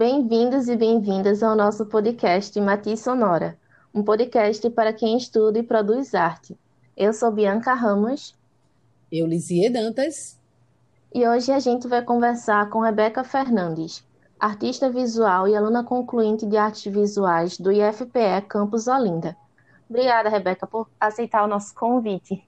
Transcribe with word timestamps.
Bem-vindos 0.00 0.66
e 0.66 0.76
bem-vindas 0.76 1.42
ao 1.42 1.54
nosso 1.54 1.84
podcast 1.84 2.58
Matiz 2.58 3.00
Sonora, 3.00 3.58
um 3.94 4.02
podcast 4.02 4.70
para 4.70 4.94
quem 4.94 5.18
estuda 5.18 5.58
e 5.58 5.62
produz 5.62 6.14
arte. 6.14 6.58
Eu 6.96 7.12
sou 7.12 7.30
Bianca 7.30 7.74
Ramos. 7.74 8.34
Eu, 9.12 9.26
Lizie 9.26 9.68
Dantas. 9.68 10.40
E 11.14 11.28
hoje 11.28 11.52
a 11.52 11.58
gente 11.58 11.86
vai 11.86 12.02
conversar 12.02 12.70
com 12.70 12.80
Rebeca 12.80 13.22
Fernandes, 13.22 14.02
artista 14.38 14.88
visual 14.88 15.46
e 15.46 15.54
aluna 15.54 15.84
concluinte 15.84 16.46
de 16.46 16.56
artes 16.56 16.90
visuais 16.90 17.58
do 17.58 17.70
IFPE 17.70 18.46
Campus 18.48 18.88
Olinda. 18.88 19.36
Obrigada, 19.86 20.30
Rebeca, 20.30 20.66
por 20.66 20.88
aceitar 20.98 21.44
o 21.44 21.46
nosso 21.46 21.74
convite. 21.74 22.42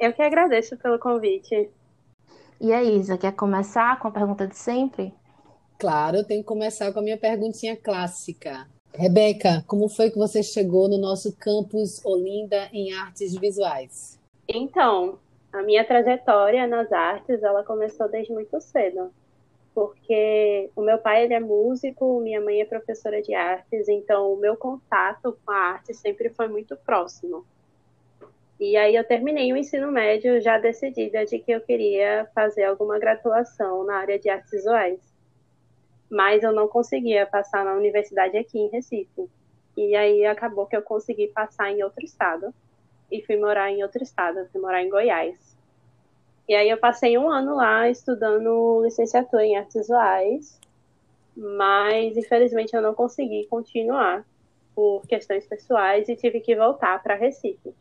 Eu 0.00 0.14
que 0.14 0.22
agradeço 0.22 0.78
pelo 0.78 0.98
convite. 0.98 1.68
E 2.58 2.72
a 2.72 2.82
Isa, 2.82 3.18
quer 3.18 3.32
começar 3.32 3.98
com 3.98 4.08
a 4.08 4.10
pergunta 4.10 4.46
de 4.46 4.56
sempre? 4.56 5.14
Claro, 5.82 6.18
eu 6.18 6.24
tenho 6.24 6.42
que 6.42 6.46
começar 6.46 6.92
com 6.92 7.00
a 7.00 7.02
minha 7.02 7.18
perguntinha 7.18 7.76
clássica. 7.76 8.68
Rebeca, 8.94 9.64
como 9.66 9.88
foi 9.88 10.12
que 10.12 10.16
você 10.16 10.40
chegou 10.40 10.88
no 10.88 10.96
nosso 10.96 11.36
campus 11.36 12.00
Olinda 12.04 12.68
em 12.72 12.92
artes 12.92 13.34
visuais? 13.36 14.16
Então, 14.46 15.18
a 15.52 15.60
minha 15.64 15.84
trajetória 15.84 16.68
nas 16.68 16.92
artes, 16.92 17.42
ela 17.42 17.64
começou 17.64 18.08
desde 18.08 18.32
muito 18.32 18.60
cedo. 18.60 19.10
Porque 19.74 20.70
o 20.76 20.82
meu 20.82 20.98
pai 20.98 21.24
ele 21.24 21.34
é 21.34 21.40
músico, 21.40 22.20
minha 22.20 22.40
mãe 22.40 22.60
é 22.60 22.64
professora 22.64 23.20
de 23.20 23.34
artes, 23.34 23.88
então 23.88 24.32
o 24.32 24.36
meu 24.36 24.56
contato 24.56 25.36
com 25.44 25.50
a 25.50 25.56
arte 25.56 25.92
sempre 25.94 26.30
foi 26.30 26.46
muito 26.46 26.76
próximo. 26.76 27.44
E 28.60 28.76
aí 28.76 28.94
eu 28.94 29.02
terminei 29.02 29.52
o 29.52 29.56
ensino 29.56 29.90
médio 29.90 30.40
já 30.40 30.58
decidida 30.58 31.26
de 31.26 31.40
que 31.40 31.50
eu 31.50 31.60
queria 31.60 32.30
fazer 32.32 32.62
alguma 32.62 33.00
graduação 33.00 33.82
na 33.82 33.96
área 33.96 34.16
de 34.16 34.28
artes 34.30 34.52
visuais 34.52 35.11
mas 36.12 36.42
eu 36.42 36.52
não 36.52 36.68
conseguia 36.68 37.24
passar 37.24 37.64
na 37.64 37.72
universidade 37.72 38.36
aqui 38.36 38.58
em 38.58 38.68
Recife. 38.68 39.30
E 39.74 39.96
aí 39.96 40.26
acabou 40.26 40.66
que 40.66 40.76
eu 40.76 40.82
consegui 40.82 41.28
passar 41.28 41.72
em 41.72 41.82
outro 41.82 42.04
estado 42.04 42.54
e 43.10 43.22
fui 43.22 43.38
morar 43.38 43.70
em 43.70 43.82
outro 43.82 44.02
estado, 44.02 44.46
fui 44.52 44.60
morar 44.60 44.82
em 44.82 44.90
Goiás. 44.90 45.56
E 46.46 46.54
aí 46.54 46.68
eu 46.68 46.76
passei 46.76 47.16
um 47.16 47.30
ano 47.30 47.56
lá 47.56 47.88
estudando 47.88 48.82
licenciatura 48.84 49.42
em 49.42 49.56
artes 49.56 49.74
visuais, 49.74 50.60
mas 51.34 52.14
infelizmente 52.14 52.76
eu 52.76 52.82
não 52.82 52.92
consegui 52.92 53.46
continuar 53.46 54.22
por 54.74 55.06
questões 55.06 55.46
pessoais 55.46 56.10
e 56.10 56.16
tive 56.16 56.40
que 56.40 56.54
voltar 56.54 57.02
para 57.02 57.14
Recife. 57.14 57.74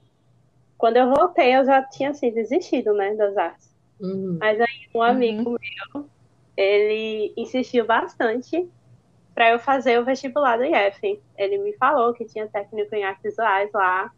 Quando 0.78 0.96
eu 0.96 1.14
voltei, 1.14 1.54
eu 1.54 1.66
já 1.66 1.84
tinha 1.84 2.12
assim, 2.12 2.32
desistido, 2.32 2.94
né, 2.94 3.14
das 3.14 3.36
artes. 3.36 3.70
Uhum. 4.00 4.38
Mas 4.40 4.62
aí 4.62 4.88
um 4.96 5.02
amigo 5.02 5.50
uhum. 5.50 5.58
meu 5.94 6.06
ele 6.62 7.34
insistiu 7.36 7.86
bastante 7.86 8.70
para 9.34 9.52
eu 9.52 9.59
fazer 9.59 10.00
o 10.00 10.06
vestibular 10.06 10.58
do 10.58 10.64
IF. 10.64 11.20
Ele 11.38 11.58
me 11.58 11.73
falou 11.73 12.14
que 12.14 12.26
tinha 12.26 12.48
técnico 12.48 12.94
em 12.95 13.03
artes 13.03 13.23
visuais 13.23 13.70
lá 13.73 14.12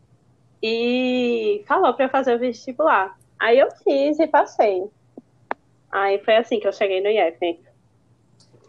e 0.62 1.64
falou 1.68 1.94
para 1.94 2.06
eu 2.06 2.10
fazer 2.10 2.36
o 2.36 2.40
vestibular. 2.40 3.18
Aí 3.40 3.60
eu 3.60 3.70
fiz 3.84 4.20
e 4.20 4.28
passei. 4.28 4.84
Aí 5.92 6.20
foi 6.20 6.36
assim 6.38 6.60
que 6.60 6.68
eu 6.68 6.74
cheguei 6.74 7.02
no 7.02 7.10
IF. 7.10 7.60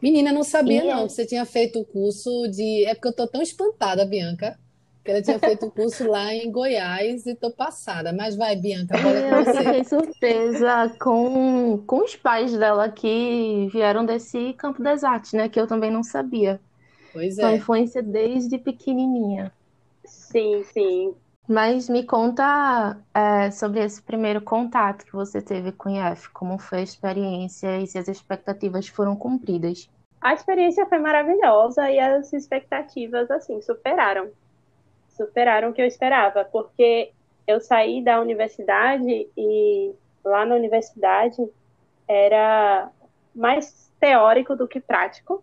Menina, 0.00 0.32
não 0.32 0.44
sabia 0.44 0.84
e... 0.84 0.86
não 0.86 1.06
que 1.06 1.12
você 1.12 1.26
tinha 1.26 1.44
feito 1.44 1.80
o 1.80 1.84
curso 1.84 2.46
de. 2.48 2.84
É 2.84 2.94
porque 2.94 3.08
eu 3.08 3.16
tô 3.16 3.26
tão 3.26 3.42
espantada, 3.42 4.04
Bianca 4.04 4.58
que 5.04 5.10
ela 5.10 5.20
tinha 5.20 5.38
feito 5.38 5.66
o 5.66 5.70
curso 5.70 6.08
lá 6.08 6.32
em 6.32 6.50
Goiás 6.50 7.26
e 7.26 7.34
tô 7.34 7.50
passada. 7.50 8.12
Mas 8.12 8.34
vai, 8.36 8.56
Bianca, 8.56 8.96
agora 8.96 9.18
é 9.18 9.32
Eu 9.32 9.44
você. 9.44 9.58
fiquei 9.58 9.84
surpresa 9.84 10.96
com, 10.98 11.84
com 11.86 12.04
os 12.04 12.16
pais 12.16 12.56
dela 12.56 12.88
que 12.88 13.68
vieram 13.70 14.06
desse 14.06 14.54
campo 14.54 14.82
das 14.82 15.04
artes, 15.04 15.34
né? 15.34 15.48
Que 15.48 15.60
eu 15.60 15.66
também 15.66 15.90
não 15.90 16.02
sabia. 16.02 16.58
Pois 17.12 17.36
Sua 17.36 17.50
é. 17.50 17.56
influência 17.56 18.02
desde 18.02 18.56
pequenininha. 18.56 19.52
Sim, 20.06 20.64
sim. 20.72 21.14
Mas 21.46 21.90
me 21.90 22.04
conta 22.04 22.96
é, 23.12 23.50
sobre 23.50 23.84
esse 23.84 24.00
primeiro 24.00 24.40
contato 24.40 25.04
que 25.04 25.12
você 25.12 25.42
teve 25.42 25.70
com 25.72 25.90
o 25.90 26.12
IF, 26.12 26.30
como 26.30 26.58
foi 26.58 26.78
a 26.78 26.82
experiência 26.82 27.78
e 27.78 27.86
se 27.86 27.98
as 27.98 28.08
expectativas 28.08 28.88
foram 28.88 29.14
cumpridas. 29.14 29.90
A 30.22 30.32
experiência 30.32 30.86
foi 30.86 30.98
maravilhosa 30.98 31.90
e 31.90 32.00
as 32.00 32.32
expectativas, 32.32 33.30
assim, 33.30 33.60
superaram 33.60 34.30
superaram 35.16 35.70
o 35.70 35.72
que 35.72 35.80
eu 35.80 35.86
esperava, 35.86 36.44
porque 36.44 37.12
eu 37.46 37.60
saí 37.60 38.02
da 38.02 38.20
universidade 38.20 39.28
e 39.36 39.92
lá 40.24 40.44
na 40.44 40.54
universidade 40.54 41.36
era 42.08 42.90
mais 43.34 43.92
teórico 44.00 44.56
do 44.56 44.68
que 44.68 44.80
prático. 44.80 45.42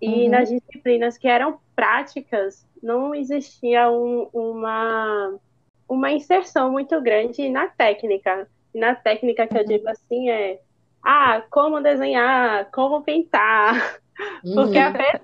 E 0.00 0.24
uhum. 0.24 0.30
nas 0.30 0.48
disciplinas 0.48 1.16
que 1.16 1.26
eram 1.26 1.58
práticas, 1.74 2.66
não 2.82 3.14
existia 3.14 3.90
um, 3.90 4.28
uma, 4.32 5.34
uma 5.88 6.10
inserção 6.10 6.70
muito 6.70 7.00
grande 7.00 7.48
na 7.48 7.68
técnica. 7.68 8.48
Na 8.74 8.94
técnica 8.94 9.46
que 9.46 9.54
uhum. 9.54 9.60
eu 9.60 9.66
digo 9.66 9.88
assim 9.88 10.28
é 10.30 10.60
ah, 11.02 11.42
como 11.50 11.80
desenhar, 11.80 12.70
como 12.70 13.02
pintar. 13.02 14.00
Uhum. 14.42 14.54
Porque 14.54 14.78
apesar 14.78 15.20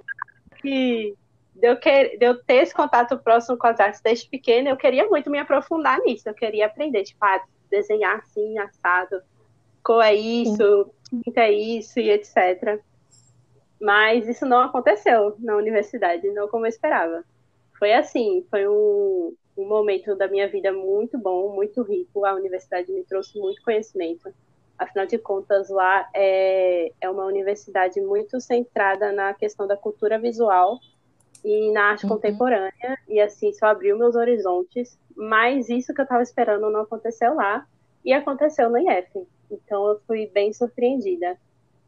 que 0.60 1.14
de 1.62 1.68
eu, 1.68 1.76
que, 1.76 2.16
de 2.16 2.26
eu 2.26 2.42
ter 2.42 2.56
esse 2.56 2.74
contato 2.74 3.16
próximo 3.16 3.56
com 3.56 3.68
as 3.68 3.78
artes 3.78 4.00
desde 4.00 4.28
pequena, 4.28 4.70
eu 4.70 4.76
queria 4.76 5.06
muito 5.08 5.30
me 5.30 5.38
aprofundar 5.38 6.00
nisso. 6.00 6.28
Eu 6.28 6.34
queria 6.34 6.66
aprender, 6.66 7.04
tipo, 7.04 7.24
a 7.24 7.40
desenhar 7.70 8.18
assim, 8.18 8.58
assado, 8.58 9.22
cor 9.80 10.02
é 10.02 10.12
isso, 10.12 10.90
tinta 11.08 11.42
é 11.42 11.52
isso 11.52 12.00
e 12.00 12.10
etc. 12.10 12.80
Mas 13.80 14.28
isso 14.28 14.44
não 14.44 14.58
aconteceu 14.58 15.36
na 15.38 15.56
universidade, 15.56 16.28
não 16.32 16.48
como 16.48 16.66
eu 16.66 16.68
esperava. 16.68 17.22
Foi 17.78 17.92
assim, 17.92 18.44
foi 18.50 18.66
um, 18.66 19.32
um 19.56 19.68
momento 19.68 20.16
da 20.16 20.26
minha 20.26 20.48
vida 20.48 20.72
muito 20.72 21.16
bom, 21.16 21.54
muito 21.54 21.80
rico. 21.82 22.24
A 22.24 22.34
universidade 22.34 22.90
me 22.90 23.04
trouxe 23.04 23.38
muito 23.38 23.62
conhecimento. 23.62 24.34
Afinal 24.76 25.06
de 25.06 25.16
contas, 25.16 25.70
lá 25.70 26.08
é, 26.12 26.90
é 27.00 27.08
uma 27.08 27.24
universidade 27.24 28.00
muito 28.00 28.40
centrada 28.40 29.12
na 29.12 29.32
questão 29.32 29.64
da 29.64 29.76
cultura 29.76 30.18
visual 30.18 30.80
e 31.44 31.72
na 31.72 31.90
arte 31.90 32.04
uhum. 32.04 32.10
contemporânea, 32.10 32.98
e 33.08 33.20
assim, 33.20 33.50
isso 33.50 33.64
abriu 33.64 33.98
meus 33.98 34.14
horizontes, 34.14 34.98
mas 35.16 35.68
isso 35.68 35.92
que 35.92 36.00
eu 36.00 36.04
estava 36.04 36.22
esperando 36.22 36.70
não 36.70 36.82
aconteceu 36.82 37.34
lá, 37.34 37.66
e 38.04 38.12
aconteceu 38.12 38.68
no 38.70 38.78
IF. 38.78 39.26
Então 39.50 39.86
eu 39.88 40.00
fui 40.06 40.26
bem 40.32 40.52
surpreendida. 40.52 41.36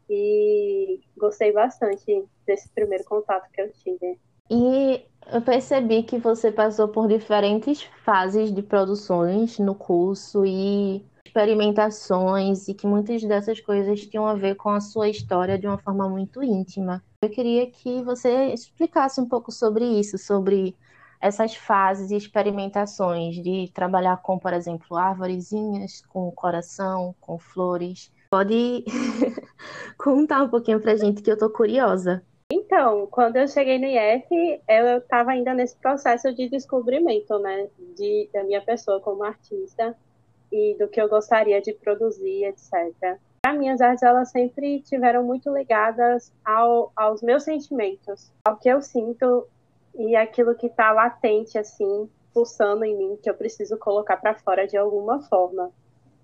E 0.09 0.99
gostei 1.17 1.51
bastante 1.51 2.23
desse 2.45 2.69
primeiro 2.69 3.03
contato 3.05 3.49
que 3.51 3.61
eu 3.61 3.71
tive. 3.71 4.19
E 4.49 5.03
eu 5.33 5.41
percebi 5.41 6.03
que 6.03 6.19
você 6.19 6.51
passou 6.51 6.87
por 6.87 7.07
diferentes 7.07 7.81
fases 8.03 8.53
de 8.53 8.61
produções 8.61 9.57
no 9.57 9.73
curso 9.73 10.45
e 10.45 11.03
experimentações, 11.25 12.67
e 12.67 12.73
que 12.73 12.85
muitas 12.85 13.23
dessas 13.23 13.59
coisas 13.59 14.05
tinham 14.05 14.27
a 14.27 14.35
ver 14.35 14.55
com 14.55 14.69
a 14.69 14.79
sua 14.79 15.09
história 15.09 15.57
de 15.57 15.67
uma 15.67 15.77
forma 15.77 16.07
muito 16.07 16.43
íntima. 16.43 17.03
Eu 17.21 17.29
queria 17.29 17.69
que 17.69 18.01
você 18.03 18.53
explicasse 18.53 19.19
um 19.19 19.27
pouco 19.27 19.51
sobre 19.51 19.83
isso, 19.83 20.17
sobre 20.17 20.77
essas 21.19 21.55
fases 21.55 22.11
e 22.11 22.15
experimentações 22.15 23.35
de 23.35 23.71
trabalhar 23.73 24.17
com, 24.21 24.37
por 24.37 24.53
exemplo, 24.53 24.95
árvorezinhas, 24.95 26.03
com 26.07 26.31
coração, 26.31 27.15
com 27.19 27.39
flores. 27.39 28.11
Pode 28.29 28.85
contar 29.97 30.43
um 30.43 30.49
pouquinho 30.49 30.79
pra 30.79 30.95
gente 30.95 31.21
que 31.21 31.31
eu 31.31 31.37
tô 31.37 31.49
curiosa. 31.49 32.23
Então, 32.51 33.07
quando 33.07 33.37
eu 33.37 33.47
cheguei 33.47 33.79
no 33.79 33.85
IF, 33.85 34.61
eu 34.69 34.99
estava 34.99 35.31
ainda 35.31 35.53
nesse 35.53 35.75
processo 35.77 36.31
de 36.33 36.47
descobrimento, 36.47 37.39
né, 37.39 37.67
de, 37.97 38.29
da 38.31 38.43
minha 38.43 38.61
pessoa 38.61 38.99
como 39.01 39.23
artista 39.23 39.97
e 40.51 40.75
do 40.77 40.87
que 40.87 41.01
eu 41.01 41.09
gostaria 41.09 41.61
de 41.61 41.73
produzir, 41.73 42.45
etc. 42.45 43.17
As 43.45 43.57
minhas 43.57 43.79
artes, 43.81 44.03
elas 44.03 44.29
sempre 44.31 44.81
tiveram 44.81 45.23
muito 45.23 45.51
ligadas 45.53 46.33
ao, 46.43 46.91
aos 46.95 47.21
meus 47.21 47.43
sentimentos, 47.43 48.31
ao 48.43 48.57
que 48.57 48.69
eu 48.69 48.81
sinto 48.81 49.47
e 49.93 50.15
aquilo 50.15 50.55
que 50.55 50.67
está 50.67 50.91
latente, 50.91 51.57
assim, 51.57 52.09
pulsando 52.33 52.83
em 52.83 52.97
mim, 52.97 53.19
que 53.21 53.29
eu 53.29 53.33
preciso 53.33 53.77
colocar 53.77 54.17
para 54.17 54.35
fora 54.35 54.67
de 54.67 54.75
alguma 54.75 55.21
forma. 55.21 55.71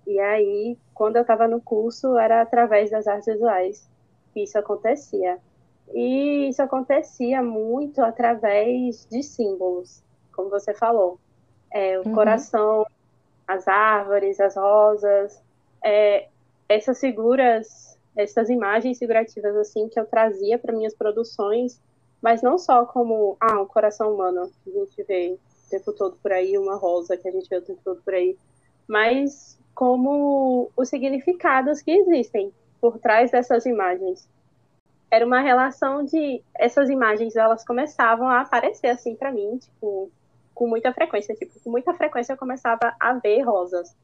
E 0.06 0.18
aí, 0.18 0.76
quando 0.92 1.16
eu 1.16 1.22
estava 1.22 1.46
no 1.46 1.60
curso, 1.60 2.18
era 2.18 2.42
através 2.42 2.90
das 2.90 3.06
artes 3.06 3.32
visuais 3.32 3.88
que 4.32 4.42
isso 4.42 4.58
acontecia. 4.58 5.38
E 5.94 6.48
isso 6.48 6.62
acontecia 6.62 7.42
muito 7.42 8.02
através 8.02 9.06
de 9.06 9.22
símbolos, 9.22 10.02
como 10.34 10.50
você 10.50 10.74
falou. 10.74 11.18
É, 11.70 11.98
o 11.98 12.06
uhum. 12.06 12.14
coração, 12.14 12.86
as 13.52 13.68
árvores, 13.68 14.40
as 14.40 14.56
rosas, 14.56 15.42
é, 15.84 16.28
essas 16.68 16.98
figuras, 17.00 17.98
essas 18.16 18.48
imagens 18.48 18.98
figurativas 18.98 19.56
assim 19.56 19.88
que 19.88 19.98
eu 19.98 20.06
trazia 20.06 20.58
para 20.58 20.72
minhas 20.72 20.94
produções, 20.94 21.80
mas 22.20 22.42
não 22.42 22.58
só 22.58 22.86
como 22.86 23.36
ah, 23.40 23.60
um 23.60 23.66
coração 23.66 24.14
humano 24.14 24.50
que 24.64 24.70
a 24.70 24.72
gente 24.72 25.02
vê 25.02 25.36
o 25.66 25.70
tempo 25.70 25.92
todo 25.92 26.16
por 26.22 26.32
aí, 26.32 26.56
uma 26.56 26.76
rosa 26.76 27.16
que 27.16 27.28
a 27.28 27.32
gente 27.32 27.48
vê 27.48 27.56
o 27.56 27.62
tempo 27.62 27.80
todo 27.84 28.00
por 28.02 28.14
aí, 28.14 28.36
mas 28.88 29.58
como 29.74 30.70
os 30.76 30.88
significados 30.88 31.80
que 31.80 31.90
existem 31.90 32.52
por 32.80 32.98
trás 32.98 33.30
dessas 33.30 33.64
imagens. 33.66 34.28
era 35.10 35.26
uma 35.26 35.40
relação 35.40 36.04
de 36.04 36.42
essas 36.54 36.88
imagens 36.88 37.36
elas 37.36 37.64
começavam 37.64 38.28
a 38.28 38.40
aparecer 38.40 38.88
assim 38.88 39.14
para 39.14 39.30
mim, 39.30 39.58
tipo, 39.58 40.10
com 40.62 40.68
muita 40.68 40.92
frequência, 40.92 41.34
tipo, 41.34 41.58
com 41.58 41.70
muita 41.70 41.92
frequência 41.92 42.34
eu 42.34 42.36
começava 42.36 42.94
a 43.00 43.14
ver 43.14 43.40
rosas. 43.42 43.96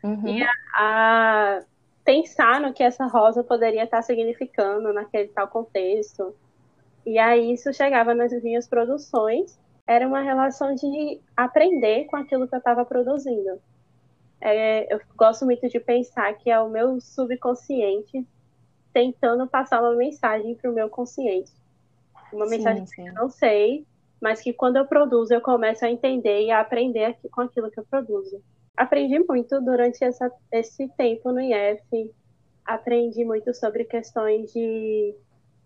Uhum. 0.00 0.28
E 0.28 0.40
a, 0.40 0.52
a, 0.76 1.62
pensar 2.04 2.60
no 2.60 2.72
que 2.72 2.84
essa 2.84 3.04
rosa 3.06 3.42
poderia 3.42 3.82
estar 3.82 4.00
significando 4.02 4.92
naquele 4.92 5.26
tal 5.26 5.48
contexto. 5.48 6.36
E 7.04 7.18
aí 7.18 7.52
isso 7.52 7.72
chegava 7.72 8.14
nas 8.14 8.30
minhas 8.44 8.68
produções, 8.68 9.58
era 9.84 10.06
uma 10.06 10.20
relação 10.20 10.72
de 10.72 11.20
aprender 11.36 12.04
com 12.04 12.14
aquilo 12.14 12.46
que 12.46 12.54
eu 12.54 12.58
estava 12.58 12.84
produzindo. 12.84 13.60
É, 14.40 14.94
eu 14.94 15.00
gosto 15.16 15.44
muito 15.44 15.68
de 15.68 15.80
pensar 15.80 16.32
que 16.34 16.48
é 16.48 16.60
o 16.60 16.68
meu 16.68 17.00
subconsciente 17.00 18.24
tentando 18.92 19.48
passar 19.48 19.80
uma 19.80 19.96
mensagem 19.96 20.54
para 20.54 20.70
o 20.70 20.74
meu 20.74 20.88
consciente. 20.88 21.50
Uma 22.32 22.46
sim, 22.46 22.56
mensagem 22.56 22.86
sim. 22.86 23.02
que 23.02 23.08
eu 23.08 23.14
não 23.14 23.28
sei, 23.28 23.84
mas 24.20 24.40
que 24.40 24.52
quando 24.52 24.76
eu 24.76 24.86
produzo 24.86 25.34
eu 25.34 25.40
começo 25.40 25.84
a 25.84 25.90
entender 25.90 26.42
e 26.42 26.50
a 26.50 26.60
aprender 26.60 27.16
com 27.30 27.42
aquilo 27.42 27.70
que 27.70 27.78
eu 27.78 27.84
produzo. 27.84 28.42
Aprendi 28.76 29.18
muito 29.18 29.60
durante 29.60 30.04
essa, 30.04 30.30
esse 30.52 30.88
tempo 30.96 31.32
no 31.32 31.40
IF, 31.40 32.12
aprendi 32.64 33.24
muito 33.24 33.54
sobre 33.54 33.84
questões 33.84 34.52
de 34.52 35.14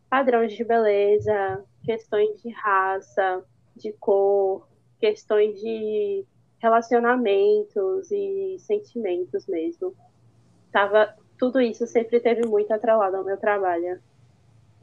padrões 0.08 0.52
de 0.52 0.64
beleza, 0.64 1.64
questões 1.84 2.40
de 2.42 2.50
raça, 2.50 3.44
de 3.76 3.92
cor, 3.94 4.68
questões 4.98 5.58
de 5.60 6.24
relacionamentos 6.60 8.10
e 8.10 8.56
sentimentos 8.58 9.46
mesmo. 9.46 9.94
Tava, 10.70 11.14
tudo 11.38 11.60
isso 11.60 11.86
sempre 11.86 12.20
teve 12.20 12.46
muito 12.46 12.72
atrelado 12.72 13.16
ao 13.16 13.24
meu 13.24 13.38
trabalho. 13.38 14.00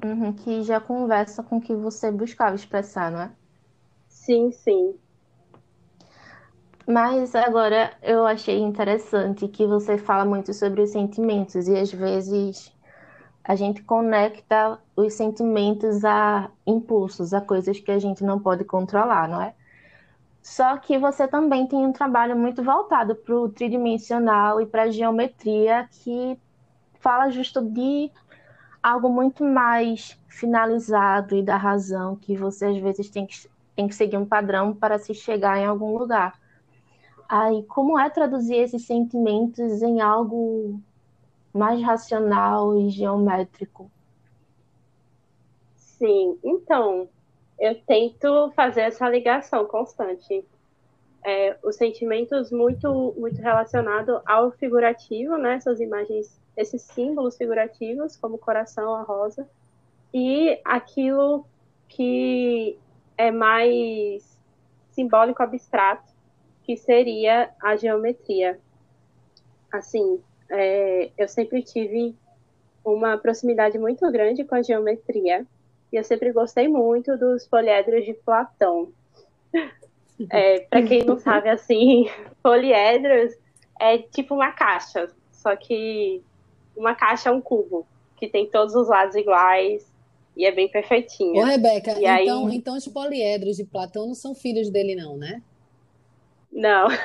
Uhum, 0.04 0.34
que 0.34 0.64
já 0.64 0.80
conversa 0.80 1.44
com 1.44 1.58
o 1.58 1.62
que 1.62 1.76
você 1.76 2.12
buscava 2.12 2.56
expressar, 2.56 3.12
não 3.12 3.22
é? 3.22 3.32
Sim, 4.28 4.52
sim. 4.52 5.00
Mas 6.86 7.34
agora 7.34 7.94
eu 8.04 8.26
achei 8.26 8.60
interessante 8.60 9.48
que 9.48 9.66
você 9.66 9.98
fala 9.98 10.26
muito 10.26 10.54
sobre 10.54 10.82
os 10.82 10.90
sentimentos 10.90 11.70
e 11.70 11.78
às 11.78 11.94
vezes 11.94 12.74
a 13.42 13.56
gente 13.56 13.82
conecta 13.84 14.80
os 14.98 15.14
sentimentos 15.14 16.04
a 16.04 16.52
impulsos, 16.66 17.34
a 17.34 17.40
coisas 17.40 17.80
que 17.80 17.90
a 17.90 18.00
gente 18.00 18.22
não 18.22 18.38
pode 18.38 18.66
controlar, 18.66 19.30
não 19.30 19.42
é? 19.42 19.56
Só 20.44 20.76
que 20.78 20.98
você 21.00 21.26
também 21.26 21.66
tem 21.66 21.80
um 21.80 21.94
trabalho 21.94 22.36
muito 22.38 22.62
voltado 22.62 23.16
para 23.16 23.34
o 23.34 23.48
tridimensional 23.48 24.60
e 24.62 24.66
para 24.66 24.84
a 24.84 24.92
geometria 24.92 25.88
que 25.90 26.38
fala 27.00 27.30
justo 27.30 27.62
de 27.62 28.12
algo 28.84 29.10
muito 29.10 29.44
mais 29.46 30.20
finalizado 30.28 31.34
e 31.34 31.44
da 31.44 31.56
razão 31.56 32.18
que 32.18 32.36
você 32.36 32.66
às 32.66 32.78
vezes 32.78 33.10
tem 33.10 33.26
que 33.26 33.36
tem 33.78 33.88
que 33.88 33.94
seguir 33.94 34.18
um 34.18 34.26
padrão 34.26 34.74
para 34.74 34.98
se 34.98 35.14
chegar 35.14 35.60
em 35.60 35.66
algum 35.66 35.96
lugar. 35.96 36.34
Aí, 37.30 37.62
como 37.64 37.98
é 38.00 38.10
traduzir 38.10 38.56
esses 38.56 38.88
sentimentos 38.88 39.84
em 39.84 40.02
algo 40.02 40.82
mais 41.54 41.80
racional 41.84 42.76
e 42.76 42.90
geométrico? 42.90 43.92
Sim, 45.76 46.40
então, 46.44 47.08
eu 47.60 47.80
tento 47.82 48.52
fazer 48.56 48.82
essa 48.82 49.08
ligação 49.08 49.66
constante. 49.66 50.44
É, 51.24 51.56
os 51.64 51.76
sentimentos 51.76 52.52
muito, 52.52 53.14
muito 53.16 53.40
relacionados 53.40 54.20
ao 54.26 54.52
figurativo, 54.54 55.38
né? 55.38 55.56
Essas 55.56 55.80
imagens, 55.80 56.42
esses 56.56 56.82
símbolos 56.82 57.38
figurativos, 57.38 58.16
como 58.16 58.36
o 58.36 58.40
coração, 58.40 58.96
a 58.96 59.04
rosa, 59.04 59.48
e 60.12 60.60
aquilo 60.66 61.46
que 61.88 62.80
é 63.18 63.32
mais 63.32 64.38
simbólico 64.92 65.42
abstrato, 65.42 66.12
que 66.64 66.78
seria 66.78 67.50
a 67.62 67.76
geometria. 67.76 68.60
Assim, 69.72 70.22
é, 70.50 71.10
eu 71.18 71.28
sempre 71.28 71.62
tive 71.62 72.16
uma 72.84 73.18
proximidade 73.18 73.78
muito 73.78 74.10
grande 74.12 74.44
com 74.44 74.56
a 74.56 74.62
geometria 74.62 75.46
e 75.92 75.96
eu 75.96 76.04
sempre 76.04 76.32
gostei 76.32 76.68
muito 76.68 77.18
dos 77.18 77.48
poliedros 77.48 78.06
de 78.06 78.14
Platão. 78.14 78.92
É, 80.32 80.62
Para 80.62 80.82
quem 80.82 81.06
não 81.06 81.20
sabe, 81.20 81.48
assim, 81.48 82.10
poliedros 82.42 83.38
é 83.80 84.00
tipo 84.00 84.34
uma 84.34 84.52
caixa, 84.52 85.12
só 85.32 85.56
que 85.56 86.24
uma 86.76 86.96
caixa 86.96 87.30
é 87.30 87.32
um 87.32 87.40
cubo 87.40 87.86
que 88.16 88.28
tem 88.28 88.50
todos 88.50 88.74
os 88.74 88.88
lados 88.88 89.16
iguais 89.16 89.88
e 90.38 90.46
é 90.46 90.52
bem 90.52 90.70
perfeitinho. 90.70 91.42
Ô, 91.42 91.44
Rebeca, 91.44 91.94
e 91.94 92.06
então, 92.06 92.48
aí... 92.48 92.56
então 92.56 92.78
os 92.78 92.88
poliedros 92.88 93.58
de 93.58 93.66
Platão 93.66 94.06
não 94.06 94.14
são 94.14 94.36
filhos 94.36 94.70
dele, 94.70 94.96
não, 94.96 95.18
né? 95.18 95.42
Não. 96.52 96.88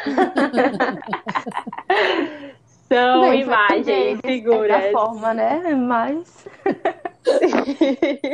são 2.88 3.23
Bem, 3.23 3.40
imagens, 3.40 4.20
figuras. 4.20 4.82
Da 4.82 4.90
forma, 4.93 5.32
né? 5.32 5.75
Mas. 5.75 6.46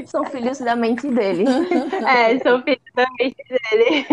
são 0.06 0.24
filhos 0.24 0.58
da 0.58 0.74
mente 0.74 1.08
dele. 1.08 1.44
É, 2.06 2.36
são 2.40 2.60
filhos 2.62 2.82
da 2.94 3.06
mente 3.18 3.44
dele. 3.48 4.04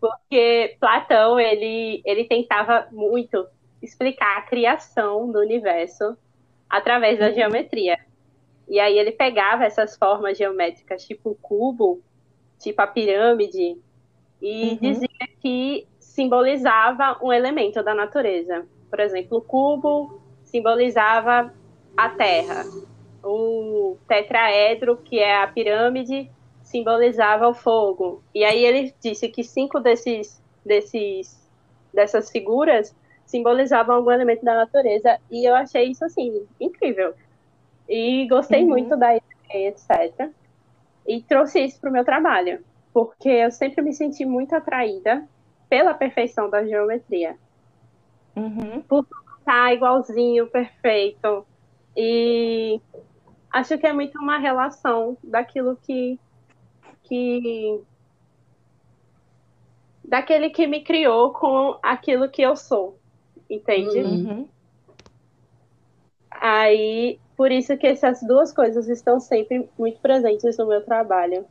Porque 0.00 0.76
Platão, 0.80 1.38
ele, 1.38 2.02
ele 2.06 2.24
tentava 2.24 2.88
muito 2.90 3.46
explicar 3.82 4.38
a 4.38 4.42
criação 4.42 5.30
do 5.30 5.38
universo 5.38 6.16
através 6.72 7.18
da 7.18 7.30
geometria. 7.30 7.98
E 8.66 8.80
aí 8.80 8.98
ele 8.98 9.12
pegava 9.12 9.66
essas 9.66 9.94
formas 9.94 10.38
geométricas, 10.38 11.04
tipo 11.04 11.30
o 11.30 11.34
cubo, 11.34 12.02
tipo 12.58 12.80
a 12.80 12.86
pirâmide, 12.86 13.76
e 14.40 14.70
uhum. 14.70 14.76
dizia 14.80 15.28
que 15.42 15.86
simbolizava 16.00 17.18
um 17.22 17.30
elemento 17.30 17.82
da 17.82 17.94
natureza. 17.94 18.66
Por 18.88 19.00
exemplo, 19.00 19.38
o 19.38 19.42
cubo 19.42 20.22
simbolizava 20.44 21.52
a 21.94 22.08
terra. 22.08 22.64
O 23.22 23.98
tetraedro, 24.08 24.96
que 24.96 25.18
é 25.18 25.42
a 25.42 25.46
pirâmide, 25.46 26.30
simbolizava 26.62 27.46
o 27.46 27.54
fogo. 27.54 28.22
E 28.34 28.44
aí 28.44 28.64
ele 28.64 28.94
disse 28.98 29.28
que 29.28 29.44
cinco 29.44 29.78
desses, 29.78 30.42
desses 30.64 31.38
dessas 31.92 32.30
figuras 32.30 32.96
simbolizavam 33.32 33.96
algum 33.96 34.10
elemento 34.10 34.44
da 34.44 34.54
natureza. 34.54 35.18
E 35.30 35.48
eu 35.48 35.54
achei 35.54 35.90
isso, 35.90 36.04
assim, 36.04 36.46
incrível. 36.60 37.14
E 37.88 38.28
gostei 38.28 38.62
uhum. 38.62 38.68
muito 38.68 38.96
da 38.96 39.16
ideia, 39.16 39.68
etc. 39.68 40.30
E 41.06 41.22
trouxe 41.22 41.64
isso 41.64 41.80
para 41.80 41.90
o 41.90 41.92
meu 41.92 42.04
trabalho, 42.04 42.62
porque 42.92 43.28
eu 43.28 43.50
sempre 43.50 43.82
me 43.82 43.92
senti 43.94 44.24
muito 44.24 44.54
atraída 44.54 45.26
pela 45.68 45.94
perfeição 45.94 46.48
da 46.48 46.64
geometria. 46.64 47.36
Uhum. 48.36 48.82
Por 48.82 49.06
estar 49.38 49.74
igualzinho, 49.74 50.46
perfeito. 50.48 51.46
E 51.96 52.80
acho 53.50 53.78
que 53.78 53.86
é 53.86 53.92
muito 53.92 54.18
uma 54.18 54.38
relação 54.38 55.16
daquilo 55.24 55.76
que. 55.76 56.18
que 57.04 57.80
daquele 60.04 60.50
que 60.50 60.66
me 60.66 60.82
criou 60.82 61.32
com 61.32 61.78
aquilo 61.82 62.28
que 62.28 62.42
eu 62.42 62.54
sou 62.54 62.98
entende? 63.54 63.98
Uhum. 63.98 64.48
Aí, 66.30 67.20
por 67.36 67.52
isso 67.52 67.76
que 67.76 67.86
essas 67.86 68.20
duas 68.22 68.52
coisas 68.52 68.88
estão 68.88 69.20
sempre 69.20 69.68
muito 69.78 70.00
presentes 70.00 70.56
no 70.56 70.66
meu 70.66 70.84
trabalho. 70.84 71.44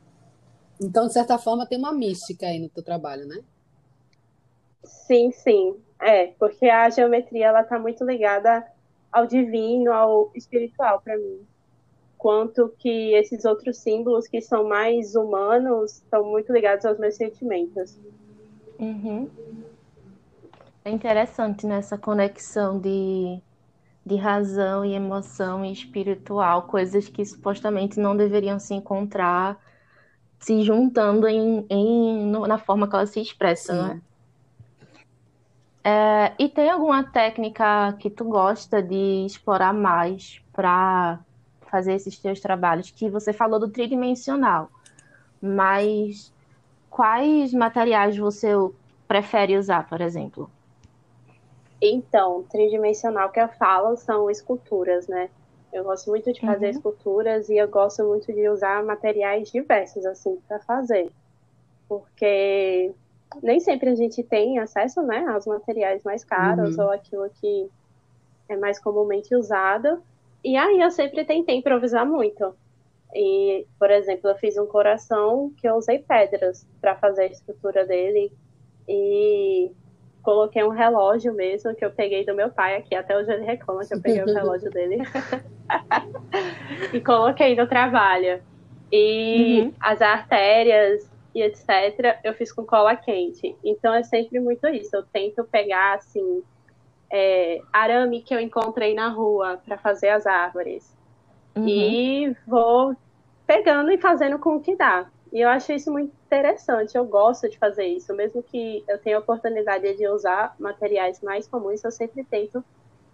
Então, 0.80 1.06
de 1.06 1.12
certa 1.12 1.38
forma, 1.38 1.66
tem 1.66 1.78
uma 1.78 1.92
mística 1.92 2.46
aí 2.46 2.58
no 2.58 2.68
teu 2.68 2.82
trabalho, 2.82 3.26
né? 3.26 3.42
Sim, 4.84 5.30
sim. 5.30 5.76
É, 6.00 6.28
porque 6.38 6.66
a 6.66 6.90
geometria 6.90 7.46
ela 7.46 7.62
está 7.62 7.78
muito 7.78 8.04
ligada 8.04 8.66
ao 9.10 9.26
divino, 9.26 9.92
ao 9.92 10.32
espiritual 10.34 11.00
para 11.00 11.16
mim. 11.16 11.40
Quanto 12.18 12.68
que 12.78 13.14
esses 13.14 13.44
outros 13.44 13.78
símbolos 13.78 14.26
que 14.26 14.40
são 14.40 14.68
mais 14.68 15.14
humanos 15.14 15.94
estão 15.94 16.24
muito 16.24 16.52
ligados 16.52 16.84
aos 16.84 16.98
meus 16.98 17.14
sentimentos. 17.14 17.98
Uhum. 18.78 19.28
É 20.84 20.90
interessante 20.90 21.66
nessa 21.66 21.96
conexão 21.96 22.78
de, 22.78 23.40
de 24.04 24.16
razão 24.16 24.84
e 24.84 24.94
emoção 24.94 25.64
e 25.64 25.72
espiritual, 25.72 26.62
coisas 26.64 27.08
que 27.08 27.24
supostamente 27.24 28.00
não 28.00 28.16
deveriam 28.16 28.58
se 28.58 28.74
encontrar 28.74 29.58
se 30.42 30.60
juntando 30.62 31.28
em, 31.28 31.64
em, 31.70 32.30
na 32.32 32.58
forma 32.58 32.88
que 32.88 32.96
elas 32.96 33.10
se 33.10 33.20
expressam, 33.20 33.86
né? 33.86 34.02
É, 35.84 36.32
e 36.38 36.48
tem 36.48 36.68
alguma 36.68 37.02
técnica 37.04 37.92
que 37.98 38.10
tu 38.10 38.24
gosta 38.24 38.82
de 38.82 39.24
explorar 39.24 39.72
mais 39.72 40.40
para 40.52 41.20
fazer 41.62 41.94
esses 41.94 42.18
teus 42.18 42.40
trabalhos? 42.40 42.90
Que 42.90 43.08
você 43.08 43.32
falou 43.32 43.58
do 43.60 43.68
tridimensional, 43.68 44.68
mas 45.40 46.32
quais 46.90 47.52
materiais 47.52 48.16
você 48.16 48.48
prefere 49.06 49.56
usar, 49.56 49.88
por 49.88 50.00
exemplo? 50.00 50.50
Então, 51.84 52.44
tridimensional 52.44 53.30
que 53.30 53.40
eu 53.40 53.48
falo 53.48 53.96
são 53.96 54.30
esculturas, 54.30 55.08
né? 55.08 55.28
Eu 55.72 55.82
gosto 55.82 56.10
muito 56.10 56.32
de 56.32 56.40
fazer 56.40 56.66
uhum. 56.66 56.70
esculturas 56.70 57.48
e 57.48 57.56
eu 57.56 57.66
gosto 57.66 58.04
muito 58.04 58.32
de 58.32 58.48
usar 58.48 58.84
materiais 58.84 59.50
diversos 59.50 60.06
assim 60.06 60.38
para 60.46 60.60
fazer, 60.60 61.10
porque 61.88 62.92
nem 63.42 63.58
sempre 63.58 63.90
a 63.90 63.94
gente 63.96 64.22
tem 64.22 64.58
acesso, 64.58 65.02
né, 65.02 65.24
aos 65.26 65.46
materiais 65.46 66.04
mais 66.04 66.22
caros 66.22 66.76
uhum. 66.76 66.84
ou 66.84 66.90
aquilo 66.92 67.28
que 67.40 67.68
é 68.48 68.56
mais 68.56 68.78
comumente 68.78 69.34
usado. 69.34 70.02
E 70.44 70.56
aí 70.56 70.80
eu 70.80 70.90
sempre 70.90 71.24
tentei 71.24 71.56
improvisar 71.56 72.06
muito. 72.06 72.54
E, 73.14 73.66
por 73.78 73.90
exemplo, 73.90 74.30
eu 74.30 74.36
fiz 74.36 74.56
um 74.56 74.66
coração 74.66 75.52
que 75.56 75.68
eu 75.68 75.74
usei 75.74 75.98
pedras 75.98 76.66
para 76.80 76.94
fazer 76.96 77.22
a 77.22 77.26
estrutura 77.26 77.84
dele 77.84 78.30
e 78.88 79.72
coloquei 80.22 80.62
um 80.62 80.70
relógio 80.70 81.34
mesmo 81.34 81.74
que 81.74 81.84
eu 81.84 81.90
peguei 81.90 82.24
do 82.24 82.34
meu 82.34 82.50
pai 82.50 82.76
aqui, 82.76 82.94
até 82.94 83.16
hoje 83.16 83.32
ele 83.32 83.44
reclama 83.44 83.84
que 83.84 83.94
eu 83.94 84.00
peguei 84.00 84.22
o 84.22 84.26
relógio 84.32 84.70
dele. 84.70 85.02
e 86.92 87.00
coloquei 87.00 87.54
no 87.56 87.66
trabalho. 87.66 88.42
E 88.90 89.62
uhum. 89.62 89.72
as 89.80 90.00
artérias 90.02 91.10
e 91.34 91.42
etc, 91.42 92.18
eu 92.22 92.34
fiz 92.34 92.52
com 92.52 92.64
cola 92.64 92.94
quente. 92.94 93.56
Então 93.64 93.92
é 93.94 94.02
sempre 94.02 94.38
muito 94.38 94.66
isso. 94.68 94.94
Eu 94.94 95.02
tento 95.02 95.44
pegar 95.44 95.94
assim 95.94 96.42
é, 97.10 97.60
arame 97.72 98.22
que 98.22 98.34
eu 98.34 98.40
encontrei 98.40 98.94
na 98.94 99.08
rua 99.08 99.60
para 99.64 99.76
fazer 99.78 100.08
as 100.08 100.26
árvores. 100.26 100.96
Uhum. 101.56 101.68
E 101.68 102.36
vou 102.46 102.96
pegando 103.46 103.90
e 103.90 103.98
fazendo 103.98 104.38
com 104.38 104.56
o 104.56 104.60
que 104.60 104.76
dá. 104.76 105.06
E 105.32 105.40
eu 105.40 105.48
acho 105.48 105.72
isso 105.72 105.90
muito 105.90 106.12
interessante, 106.26 106.96
eu 106.96 107.06
gosto 107.06 107.48
de 107.48 107.58
fazer 107.58 107.86
isso. 107.86 108.14
Mesmo 108.14 108.42
que 108.42 108.84
eu 108.86 108.98
tenha 108.98 109.16
a 109.16 109.20
oportunidade 109.20 109.96
de 109.96 110.06
usar 110.06 110.54
materiais 110.58 111.22
mais 111.22 111.48
comuns, 111.48 111.82
eu 111.82 111.90
sempre 111.90 112.22
tento 112.24 112.62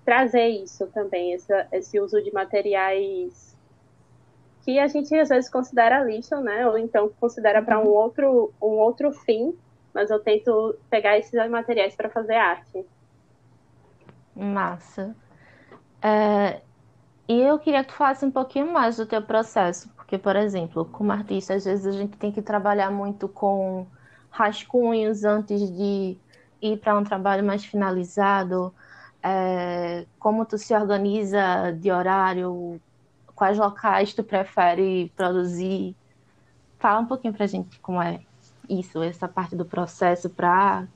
trazer 0.05 0.49
isso 0.49 0.87
também, 0.89 1.33
esse, 1.33 1.53
esse 1.71 2.01
uso 2.01 2.21
de 2.23 2.33
materiais 2.33 3.57
que 4.65 4.79
a 4.79 4.87
gente 4.87 5.15
às 5.15 5.29
vezes 5.29 5.49
considera 5.49 6.03
lixo, 6.03 6.37
né? 6.41 6.67
Ou 6.67 6.77
então 6.77 7.11
considera 7.21 7.63
para 7.63 7.79
um 7.79 7.85
uhum. 7.85 7.91
outro, 7.91 8.53
um 8.61 8.79
outro 8.79 9.13
fim, 9.13 9.57
mas 9.95 10.11
eu 10.11 10.19
tento 10.19 10.77
pegar 10.91 11.17
esses 11.17 11.33
materiais 11.49 11.95
para 11.95 12.11
fazer 12.11 12.35
arte. 12.35 12.85
Massa. 14.35 15.17
É, 16.03 16.61
e 17.29 17.41
eu 17.41 17.59
queria 17.59 17.83
que 17.83 17.91
tu 17.91 17.97
falasse 17.97 18.25
um 18.25 18.31
pouquinho 18.31 18.71
mais 18.73 18.97
do 18.97 19.07
teu 19.07 19.23
processo, 19.23 19.91
porque, 20.09 20.17
por 20.17 20.37
exemplo, 20.37 20.87
como 20.87 21.13
artista, 21.13 21.53
às 21.53 21.67
vezes 21.67 21.87
a 21.87 21.93
gente 21.93 22.17
tem 22.17 22.33
que 22.33 22.41
trabalhar 22.41 22.91
muito 22.91 23.29
com 23.29 23.87
rascunhos 24.31 25.23
antes 25.23 25.71
de 25.71 26.17
ir 26.63 26.79
para 26.79 26.99
um 26.99 27.05
trabalho 27.05 27.45
mais 27.45 27.63
finalizado. 27.63 28.73
É, 29.23 30.07
como 30.19 30.47
tu 30.47 30.57
se 30.57 30.75
organiza 30.75 31.73
de 31.79 31.91
horário, 31.91 32.81
quais 33.35 33.59
locais 33.59 34.15
tu 34.15 34.25
prefere 34.25 35.13
produzir. 35.15 35.95
Fala 36.79 37.01
um 37.01 37.07
pouquinho 37.07 37.35
para 37.35 37.45
a 37.45 37.49
gente 37.49 37.79
como 37.81 38.01
é 38.01 38.21
isso, 38.67 39.03
essa 39.03 39.29
parte 39.29 39.55
do 39.55 39.67
processo 39.67 40.31
para 40.31 40.89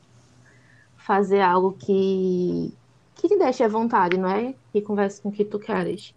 fazer 0.97 1.43
algo 1.43 1.73
que, 1.73 2.73
que 3.17 3.29
te 3.29 3.37
deixe 3.37 3.63
à 3.63 3.69
vontade, 3.69 4.17
não 4.17 4.31
é? 4.31 4.55
Que 4.73 4.81
converse 4.81 5.21
com 5.21 5.29
o 5.29 5.33
que 5.33 5.45
tu 5.45 5.59
queres. 5.59 6.15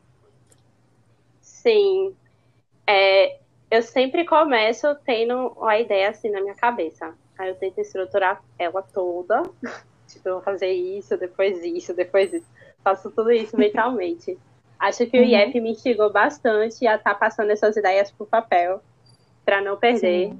Sim, 1.41 2.15
é, 2.88 3.39
eu 3.70 3.82
sempre 3.82 4.25
começo 4.25 4.96
tendo 5.06 5.56
a 5.63 5.80
ideia 5.80 6.10
assim 6.10 6.30
na 6.30 6.42
minha 6.42 6.56
cabeça. 6.56 7.13
Aí 7.38 7.50
eu 7.50 7.56
tento 7.56 7.80
estruturar 7.80 8.42
ela 8.58 8.82
toda. 8.82 9.44
tipo, 10.08 10.30
eu 10.30 10.36
vou 10.36 10.44
fazer 10.44 10.72
isso, 10.72 11.18
depois 11.18 11.63
isso, 11.63 11.94
depois 11.94 12.34
isso. 12.34 12.48
Faço 12.84 13.12
tudo 13.12 13.32
isso 13.32 13.58
mentalmente. 13.58 14.38
Acho 14.80 15.08
que 15.08 15.18
uhum. 15.18 15.24
o 15.24 15.27
IEP 15.27 15.60
me 15.60 15.72
instigou 15.72 16.12
bastante 16.12 16.86
a 16.86 16.96
estar 16.96 17.13
tá 17.13 17.15
passando 17.15 17.50
essas 17.50 17.75
ideias 17.75 18.12
para 18.12 18.24
o 18.24 18.27
papel, 18.27 18.82
para 19.44 19.62
não 19.62 19.77
perder. 19.77 20.30
Sim. 20.30 20.39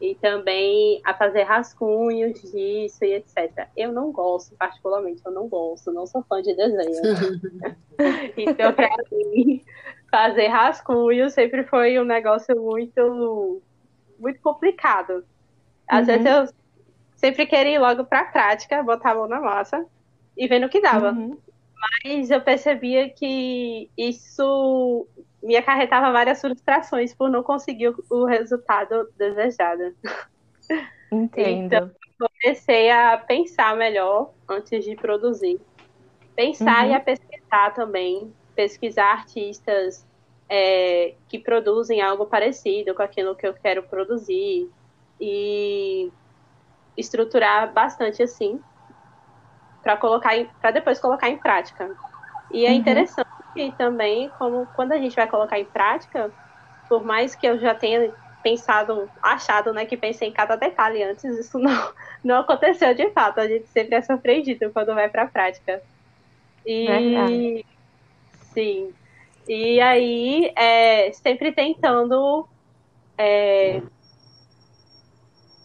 E 0.00 0.16
também 0.16 1.00
a 1.04 1.14
fazer 1.14 1.44
rascunhos 1.44 2.42
disso 2.42 3.04
e 3.04 3.14
etc. 3.14 3.68
Eu 3.76 3.92
não 3.92 4.10
gosto, 4.10 4.54
particularmente, 4.56 5.22
eu 5.24 5.30
não 5.30 5.48
gosto, 5.48 5.92
não 5.92 6.06
sou 6.06 6.24
fã 6.24 6.42
de 6.42 6.54
desenho. 6.54 7.00
então, 8.36 8.72
para 8.72 8.90
mim, 9.12 9.62
fazer 10.12 10.48
rascunho 10.48 11.30
sempre 11.30 11.64
foi 11.64 11.98
um 11.98 12.04
negócio 12.04 12.54
muito, 12.60 13.62
muito 14.18 14.38
complicado. 14.42 15.24
Às 15.88 16.00
uhum. 16.00 16.06
vezes 16.06 16.26
eu 16.26 16.54
sempre 17.16 17.46
queria 17.46 17.76
ir 17.76 17.78
logo 17.78 18.04
para 18.04 18.20
a 18.20 18.24
prática, 18.26 18.82
botar 18.82 19.12
a 19.12 19.14
mão 19.14 19.26
na 19.26 19.40
massa 19.40 19.86
e 20.36 20.46
ver 20.46 20.58
no 20.58 20.68
que 20.68 20.82
dava. 20.82 21.12
Uhum. 21.12 21.38
Mas 22.04 22.30
eu 22.30 22.42
percebia 22.42 23.08
que 23.08 23.90
isso 23.96 25.08
me 25.42 25.56
acarretava 25.56 26.12
várias 26.12 26.42
frustrações 26.42 27.14
por 27.14 27.30
não 27.30 27.42
conseguir 27.42 27.94
o 28.10 28.26
resultado 28.26 29.08
desejado. 29.16 29.94
Entendo. 31.10 31.48
Então, 31.48 31.90
comecei 32.18 32.90
a 32.90 33.16
pensar 33.16 33.74
melhor 33.76 34.30
antes 34.46 34.84
de 34.84 34.94
produzir. 34.94 35.58
Pensar 36.36 36.84
uhum. 36.84 36.90
e 36.90 36.94
a 36.94 37.00
pesquisar 37.00 37.70
também 37.74 38.30
pesquisar 38.54 39.12
artistas 39.12 40.06
é, 40.48 41.14
que 41.28 41.38
produzem 41.38 42.02
algo 42.02 42.26
parecido 42.26 42.94
com 42.94 43.02
aquilo 43.02 43.34
que 43.34 43.46
eu 43.46 43.54
quero 43.54 43.82
produzir 43.84 44.70
e 45.20 46.10
estruturar 46.96 47.72
bastante 47.72 48.22
assim 48.22 48.60
para 49.82 49.96
colocar 49.96 50.32
para 50.60 50.70
depois 50.70 51.00
colocar 51.00 51.28
em 51.28 51.38
prática. 51.38 51.96
E 52.50 52.66
é 52.66 52.70
uhum. 52.70 52.76
interessante 52.76 53.26
também 53.78 54.30
como 54.38 54.66
quando 54.74 54.92
a 54.92 54.98
gente 54.98 55.16
vai 55.16 55.26
colocar 55.26 55.58
em 55.58 55.64
prática, 55.64 56.30
por 56.88 57.04
mais 57.04 57.34
que 57.34 57.46
eu 57.46 57.58
já 57.58 57.74
tenha 57.74 58.12
pensado, 58.42 59.08
achado, 59.22 59.72
né, 59.72 59.86
que 59.86 59.96
pensei 59.96 60.28
em 60.28 60.32
cada 60.32 60.56
detalhe 60.56 61.02
antes, 61.02 61.24
isso 61.24 61.58
não 61.58 61.92
não 62.22 62.40
aconteceu 62.40 62.94
de 62.94 63.10
fato. 63.10 63.40
A 63.40 63.48
gente 63.48 63.66
sempre 63.68 63.96
é 63.96 64.02
surpreendido 64.02 64.70
quando 64.70 64.94
vai 64.94 65.08
para 65.08 65.22
a 65.22 65.28
prática. 65.28 65.82
E 66.66 66.86
Verdade. 66.86 67.66
Sim. 68.52 68.92
E 69.48 69.80
aí, 69.80 70.52
é, 70.56 71.10
sempre 71.12 71.52
tentando 71.52 72.46
é, 73.18 73.82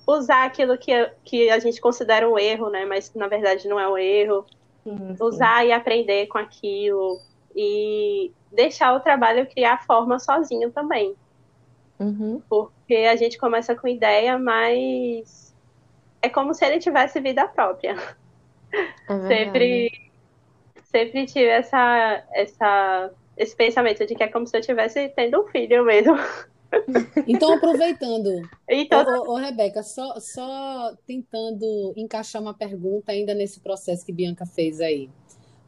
usar 0.06 0.46
aquilo 0.46 0.78
que, 0.78 0.92
que 1.24 1.50
a 1.50 1.60
gente 1.60 1.80
considera 1.80 2.28
um 2.28 2.40
erro, 2.40 2.70
né? 2.70 2.86
Mas 2.86 3.14
na 3.14 3.28
verdade 3.28 3.68
não 3.68 3.80
é 3.80 3.88
um 3.88 3.98
erro. 3.98 4.46
Sim, 4.84 4.98
sim. 4.98 5.24
Usar 5.24 5.66
e 5.66 5.72
aprender 5.72 6.28
com 6.28 6.38
aquilo. 6.38 7.20
E 7.56 8.32
deixar 8.52 8.96
o 8.96 9.00
trabalho 9.00 9.48
criar 9.48 9.86
forma 9.86 10.20
sozinho 10.20 10.72
também. 10.72 11.16
Uhum. 12.00 12.42
Porque 12.48 12.96
a 12.96 13.16
gente 13.16 13.38
começa 13.38 13.76
com 13.76 13.88
ideia, 13.88 14.38
mas 14.38 15.54
é 16.22 16.30
como 16.30 16.54
se 16.54 16.66
ele 16.66 16.80
tivesse 16.80 17.20
vida 17.20 17.48
própria. 17.48 17.96
É 19.10 19.28
sempre 19.28 20.07
sempre 20.98 21.26
tive 21.26 21.48
essa, 21.48 22.24
essa, 22.34 23.12
esse 23.38 23.56
pensamento 23.56 24.06
de 24.06 24.16
que 24.16 24.24
é 24.24 24.28
como 24.28 24.48
se 24.48 24.56
eu 24.56 24.60
estivesse 24.60 25.10
tendo 25.10 25.42
um 25.42 25.48
filho 25.48 25.86
mesmo. 25.86 26.16
Então, 27.26 27.54
aproveitando, 27.54 28.42
então... 28.68 29.00
Ô, 29.00 29.32
ô, 29.32 29.34
ô, 29.36 29.36
Rebeca, 29.38 29.82
só, 29.82 30.20
só 30.20 30.94
tentando 31.08 31.94
encaixar 31.96 32.42
uma 32.42 32.54
pergunta 32.54 33.14
ainda 33.14 33.34
nesse 33.34 33.62
processo 33.62 34.06
que 34.06 34.12
Bianca 34.12 34.46
fez 34.46 34.82
aí 34.82 35.10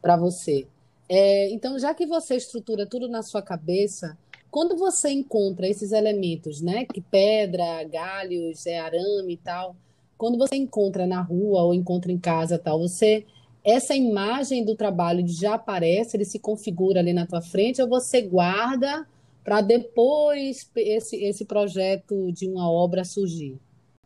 para 0.02 0.18
você. 0.18 0.66
É, 1.08 1.50
então, 1.50 1.78
já 1.78 1.94
que 1.94 2.04
você 2.04 2.36
estrutura 2.36 2.86
tudo 2.86 3.08
na 3.08 3.22
sua 3.22 3.40
cabeça, 3.40 4.14
quando 4.50 4.76
você 4.76 5.08
encontra 5.10 5.66
esses 5.66 5.90
elementos, 5.90 6.60
né, 6.60 6.84
que 6.84 7.00
pedra, 7.00 7.82
galhos, 7.84 8.66
é, 8.66 8.78
arame 8.78 9.32
e 9.32 9.36
tal, 9.38 9.74
quando 10.18 10.36
você 10.36 10.56
encontra 10.56 11.06
na 11.06 11.22
rua 11.22 11.62
ou 11.62 11.72
encontra 11.72 12.12
em 12.12 12.18
casa 12.18 12.58
tal, 12.58 12.78
você 12.78 13.24
essa 13.64 13.94
imagem 13.94 14.64
do 14.64 14.74
trabalho 14.74 15.26
já 15.26 15.54
aparece, 15.54 16.16
ele 16.16 16.24
se 16.24 16.38
configura 16.38 17.00
ali 17.00 17.12
na 17.12 17.26
tua 17.26 17.42
frente, 17.42 17.82
ou 17.82 17.88
você 17.88 18.22
guarda 18.22 19.06
para 19.44 19.60
depois 19.60 20.70
esse, 20.76 21.22
esse 21.24 21.44
projeto 21.44 22.30
de 22.32 22.48
uma 22.48 22.70
obra 22.70 23.04
surgir? 23.04 23.58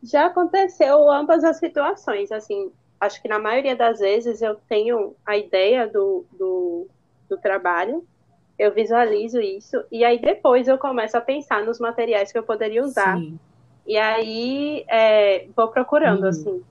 Já 0.02 0.26
aconteceu 0.26 1.10
ambas 1.10 1.44
as 1.44 1.58
situações, 1.58 2.30
assim, 2.30 2.70
acho 3.00 3.20
que 3.22 3.28
na 3.28 3.38
maioria 3.38 3.74
das 3.74 4.00
vezes 4.00 4.42
eu 4.42 4.56
tenho 4.68 5.14
a 5.24 5.36
ideia 5.36 5.86
do, 5.86 6.24
do, 6.32 6.86
do 7.28 7.36
trabalho, 7.38 8.04
eu 8.58 8.72
visualizo 8.72 9.40
isso, 9.40 9.82
e 9.90 10.04
aí 10.04 10.20
depois 10.20 10.68
eu 10.68 10.78
começo 10.78 11.16
a 11.16 11.20
pensar 11.20 11.64
nos 11.64 11.80
materiais 11.80 12.30
que 12.30 12.38
eu 12.38 12.42
poderia 12.42 12.84
usar. 12.84 13.18
Sim. 13.18 13.38
E 13.86 13.96
aí 13.98 14.84
é, 14.88 15.46
vou 15.54 15.68
procurando, 15.68 16.22
uhum. 16.22 16.28
assim, 16.28 16.64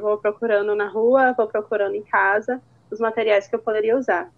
vou 0.00 0.18
procurando 0.18 0.74
na 0.74 0.88
rua, 0.88 1.32
vou 1.32 1.46
procurando 1.46 1.94
em 1.94 2.02
casa 2.02 2.60
os 2.90 3.00
materiais 3.00 3.46
que 3.46 3.54
eu 3.54 3.58
poderia 3.58 3.96
usar. 3.96 4.30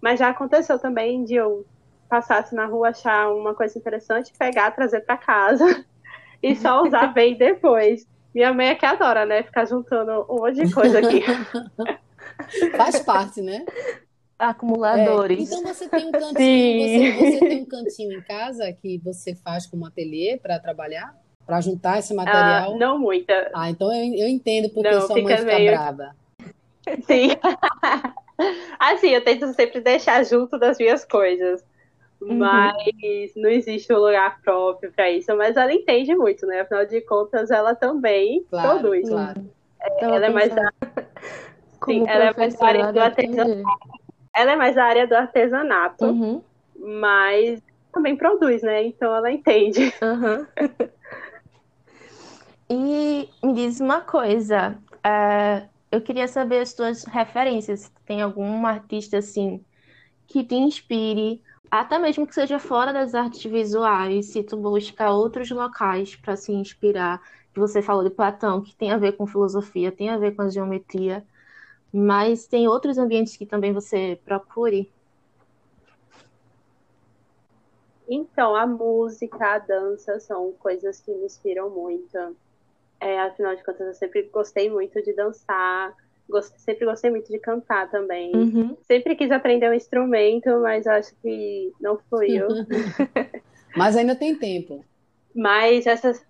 Mas 0.00 0.18
já 0.18 0.28
aconteceu 0.28 0.78
também 0.78 1.24
de 1.24 1.34
eu 1.34 1.64
passasse 2.08 2.54
na 2.54 2.66
rua, 2.66 2.88
achar 2.88 3.32
uma 3.32 3.54
coisa 3.54 3.78
interessante, 3.78 4.32
pegar, 4.36 4.72
trazer 4.72 5.00
para 5.00 5.16
casa 5.16 5.84
e 6.42 6.56
só 6.56 6.82
usar 6.82 7.08
bem 7.14 7.36
depois. 7.36 8.06
Minha 8.34 8.52
mãe 8.52 8.68
é 8.68 8.74
que 8.74 8.86
adora, 8.86 9.24
né? 9.26 9.42
Ficar 9.42 9.64
juntando 9.64 10.26
um 10.28 10.36
monte 10.36 10.64
de 10.64 10.72
coisa 10.72 10.98
aqui. 10.98 11.22
Faz 12.76 13.00
parte, 13.00 13.42
né? 13.42 13.64
acumuladores. 14.40 15.38
É. 15.38 15.54
Então 15.54 15.62
você 15.62 15.88
tem 15.88 16.06
um 16.06 16.10
cantinho, 16.10 16.88
você, 16.88 17.12
você, 17.12 17.38
tem 17.40 17.62
um 17.62 17.66
cantinho 17.66 18.18
em 18.18 18.22
casa 18.22 18.72
que 18.72 18.98
você 18.98 19.34
faz 19.34 19.66
como 19.66 19.86
ateliê 19.86 20.38
para 20.38 20.58
trabalhar? 20.58 21.14
Para 21.50 21.60
juntar 21.60 21.98
esse 21.98 22.14
material? 22.14 22.74
Ah, 22.74 22.78
não 22.78 22.96
muita. 22.96 23.50
Ah, 23.52 23.68
então 23.68 23.92
eu, 23.92 24.14
eu 24.14 24.28
entendo 24.28 24.72
porque 24.72 24.88
não, 24.88 25.00
sua 25.00 25.20
mãe 25.20 25.36
fica 25.36 25.42
meio... 25.42 25.72
brava. 25.72 26.14
Sim. 27.02 27.30
assim, 28.78 29.08
eu 29.08 29.24
tento 29.24 29.52
sempre 29.54 29.80
deixar 29.80 30.24
junto 30.24 30.56
das 30.56 30.78
minhas 30.78 31.04
coisas. 31.04 31.64
Uhum. 32.20 32.38
Mas 32.38 33.32
não 33.34 33.50
existe 33.50 33.92
um 33.92 33.98
lugar 33.98 34.40
próprio 34.42 34.92
para 34.92 35.10
isso. 35.10 35.36
Mas 35.36 35.56
ela 35.56 35.74
entende 35.74 36.14
muito, 36.14 36.46
né? 36.46 36.60
Afinal 36.60 36.86
de 36.86 37.00
contas, 37.00 37.50
ela 37.50 37.74
também 37.74 38.46
claro, 38.48 38.78
produz. 38.78 39.08
Claro. 39.08 39.50
É, 39.82 40.04
ela 40.04 40.26
é 40.26 40.30
mais 40.30 40.54
da... 40.54 40.72
Sim, 41.84 42.04
ela 42.06 42.26
é 42.26 42.36
mais 42.36 42.54
da 42.54 42.64
área 42.64 42.92
do 42.92 43.00
artesanato. 43.00 43.62
Ela 44.36 44.52
é 44.52 44.56
mais 44.56 44.76
da 44.76 44.84
área 44.84 45.06
do 45.08 45.14
artesanato, 45.16 46.04
uhum. 46.04 46.42
mas 46.78 47.60
também 47.92 48.16
produz, 48.16 48.62
né? 48.62 48.84
Então 48.84 49.12
ela 49.12 49.32
entende. 49.32 49.92
Uhum. 50.00 50.46
E 52.70 53.28
me 53.42 53.52
diz 53.52 53.80
uma 53.80 54.00
coisa. 54.00 54.78
Uh, 54.98 55.68
eu 55.90 56.00
queria 56.00 56.28
saber 56.28 56.60
as 56.60 56.72
tuas 56.72 57.04
referências. 57.04 57.90
Tem 58.06 58.22
algum 58.22 58.64
artista 58.64 59.18
assim 59.18 59.64
que 60.28 60.44
te 60.44 60.54
inspire, 60.54 61.42
até 61.68 61.98
mesmo 61.98 62.24
que 62.24 62.34
seja 62.34 62.60
fora 62.60 62.92
das 62.92 63.16
artes 63.16 63.42
visuais, 63.50 64.26
se 64.26 64.44
tu 64.44 64.56
busca 64.56 65.10
outros 65.10 65.50
locais 65.50 66.14
para 66.14 66.36
se 66.36 66.52
inspirar, 66.52 67.20
você 67.52 67.82
falou 67.82 68.04
de 68.04 68.10
Platão, 68.10 68.62
que 68.62 68.74
tem 68.76 68.92
a 68.92 68.96
ver 68.96 69.16
com 69.16 69.26
filosofia, 69.26 69.90
tem 69.90 70.08
a 70.08 70.16
ver 70.16 70.36
com 70.36 70.42
a 70.42 70.48
geometria, 70.48 71.26
mas 71.92 72.46
tem 72.46 72.68
outros 72.68 72.96
ambientes 72.96 73.36
que 73.36 73.44
também 73.44 73.72
você 73.72 74.20
procure? 74.24 74.92
Então, 78.08 78.54
a 78.54 78.66
música, 78.66 79.54
a 79.54 79.58
dança 79.58 80.20
são 80.20 80.52
coisas 80.52 81.00
que 81.00 81.12
me 81.12 81.26
inspiram 81.26 81.70
muito. 81.70 82.36
É, 83.00 83.18
afinal 83.20 83.56
de 83.56 83.64
contas, 83.64 83.86
eu 83.86 83.94
sempre 83.94 84.22
gostei 84.32 84.70
muito 84.70 85.02
de 85.02 85.14
dançar, 85.14 85.94
gost... 86.28 86.52
sempre 86.58 86.84
gostei 86.84 87.10
muito 87.10 87.30
de 87.30 87.38
cantar 87.38 87.90
também. 87.90 88.34
Uhum. 88.34 88.76
Sempre 88.82 89.16
quis 89.16 89.30
aprender 89.30 89.70
um 89.70 89.74
instrumento, 89.74 90.48
mas 90.60 90.86
acho 90.86 91.14
que 91.22 91.72
não 91.80 91.98
fui 92.08 92.36
eu. 92.36 92.48
mas 93.76 93.96
ainda 93.96 94.14
tem 94.14 94.34
tempo. 94.34 94.84
Mas 95.34 95.86
essas. 95.86 96.24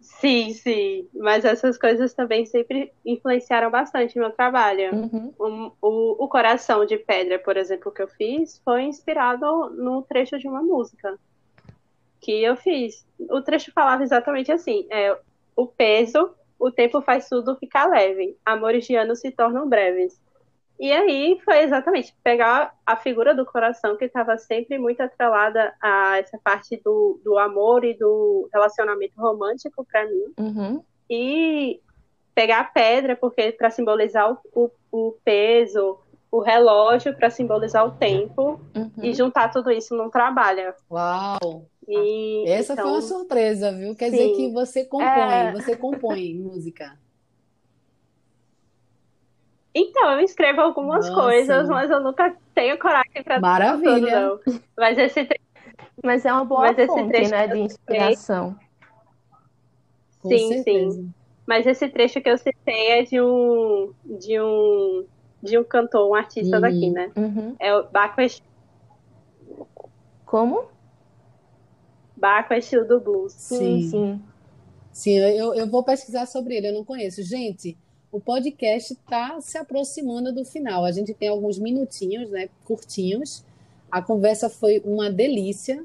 Sim, 0.00 0.52
sim. 0.52 1.08
Mas 1.14 1.44
essas 1.44 1.76
coisas 1.76 2.14
também 2.14 2.46
sempre 2.46 2.92
influenciaram 3.04 3.70
bastante 3.70 4.16
o 4.16 4.22
meu 4.22 4.30
trabalho. 4.30 4.94
Uhum. 4.94 5.34
O, 5.38 5.72
o, 5.82 6.24
o, 6.24 6.28
Coração 6.28 6.86
de 6.86 6.96
Pedra, 6.96 7.38
por 7.38 7.56
exemplo, 7.56 7.92
que 7.92 8.02
eu 8.02 8.08
fiz, 8.08 8.60
foi 8.64 8.84
inspirado 8.84 9.70
no 9.70 10.02
trecho 10.02 10.38
de 10.38 10.48
uma 10.48 10.62
música 10.62 11.18
que 12.20 12.42
eu 12.42 12.56
fiz. 12.56 13.06
O 13.30 13.42
trecho 13.42 13.72
falava 13.72 14.02
exatamente 14.02 14.50
assim: 14.50 14.86
é, 14.90 15.16
o 15.58 15.66
peso, 15.66 16.30
o 16.56 16.70
tempo 16.70 17.02
faz 17.02 17.28
tudo 17.28 17.56
ficar 17.56 17.86
leve. 17.86 18.38
Amores 18.46 18.86
de 18.86 18.94
anos 18.94 19.18
se 19.18 19.32
tornam 19.32 19.68
breves. 19.68 20.16
E 20.78 20.92
aí 20.92 21.40
foi 21.44 21.64
exatamente 21.64 22.14
pegar 22.22 22.72
a 22.86 22.94
figura 22.94 23.34
do 23.34 23.44
coração, 23.44 23.96
que 23.96 24.04
estava 24.04 24.38
sempre 24.38 24.78
muito 24.78 25.00
atrelada 25.00 25.74
a 25.82 26.18
essa 26.18 26.38
parte 26.38 26.80
do, 26.84 27.20
do 27.24 27.36
amor 27.36 27.84
e 27.84 27.98
do 27.98 28.48
relacionamento 28.52 29.20
romântico 29.20 29.84
para 29.84 30.06
mim. 30.06 30.32
Uhum. 30.38 30.84
E 31.10 31.80
pegar 32.36 32.60
a 32.60 32.64
pedra, 32.64 33.16
porque 33.16 33.50
para 33.50 33.70
simbolizar 33.70 34.30
o, 34.30 34.38
o, 34.54 34.70
o, 34.92 35.12
peso, 35.24 35.98
o 36.30 36.38
relógio 36.38 37.16
para 37.16 37.30
simbolizar 37.30 37.84
o 37.84 37.96
tempo, 37.98 38.60
uhum. 38.76 38.92
e 39.02 39.12
juntar 39.12 39.48
tudo 39.48 39.72
isso 39.72 39.96
num 39.96 40.08
trabalho. 40.08 40.72
Uau! 40.88 41.66
E, 41.88 42.44
Essa 42.46 42.74
então, 42.74 42.84
foi 42.84 42.92
uma 42.92 42.98
então, 42.98 43.18
surpresa, 43.18 43.72
viu? 43.72 43.94
Quer 43.96 44.10
sim. 44.10 44.16
dizer 44.16 44.36
que 44.36 44.52
você 44.52 44.84
compõe, 44.84 45.06
é... 45.06 45.52
você 45.52 45.74
compõe 45.74 46.34
música. 46.34 46.98
Então, 49.74 50.12
eu 50.12 50.20
escrevo 50.20 50.60
algumas 50.60 51.08
Nossa. 51.08 51.20
coisas, 51.20 51.68
mas 51.68 51.90
eu 51.90 52.00
nunca 52.00 52.36
tenho 52.54 52.78
coragem 52.78 53.22
para 53.24 53.40
Maravilha. 53.40 54.30
Tudo, 54.30 54.42
não. 54.46 54.62
Mas 54.76 54.98
esse 54.98 55.24
tre... 55.24 55.40
Mas 56.04 56.24
é 56.26 56.32
uma 56.32 56.44
boa 56.44 56.72
mas 56.72 56.86
fonte, 56.86 57.28
né, 57.28 57.48
de 57.48 57.58
inspiração. 57.58 58.56
Com 60.20 60.28
sim, 60.28 60.48
certeza. 60.48 60.96
sim. 60.96 61.14
Mas 61.46 61.66
esse 61.66 61.88
trecho 61.88 62.20
que 62.20 62.28
eu 62.28 62.36
citei 62.36 62.90
é 62.90 63.02
de 63.02 63.20
um 63.20 63.92
de 64.04 64.40
um 64.40 65.06
de 65.42 65.58
um 65.58 65.64
cantor, 65.64 66.10
um 66.10 66.14
artista 66.14 66.56
uhum. 66.56 66.60
daqui, 66.62 66.90
né? 66.90 67.10
Uhum. 67.16 67.56
É 67.58 67.74
o 67.74 67.84
Baco 67.84 68.20
Como? 70.26 70.77
Baco 72.18 72.52
é 72.52 72.58
estilo 72.58 72.86
do 72.86 73.00
blues. 73.00 73.32
Sim, 73.32 73.88
sim. 73.88 74.20
Sim, 74.92 75.18
eu, 75.18 75.54
eu 75.54 75.66
vou 75.68 75.84
pesquisar 75.84 76.26
sobre 76.26 76.56
ele, 76.56 76.68
eu 76.68 76.74
não 76.74 76.84
conheço. 76.84 77.22
Gente, 77.22 77.76
o 78.10 78.18
podcast 78.18 78.94
está 78.94 79.40
se 79.40 79.56
aproximando 79.56 80.32
do 80.32 80.44
final. 80.44 80.84
A 80.84 80.90
gente 80.90 81.14
tem 81.14 81.28
alguns 81.28 81.58
minutinhos, 81.58 82.30
né, 82.30 82.48
curtinhos. 82.64 83.44
A 83.90 84.02
conversa 84.02 84.48
foi 84.48 84.80
uma 84.84 85.10
delícia. 85.10 85.84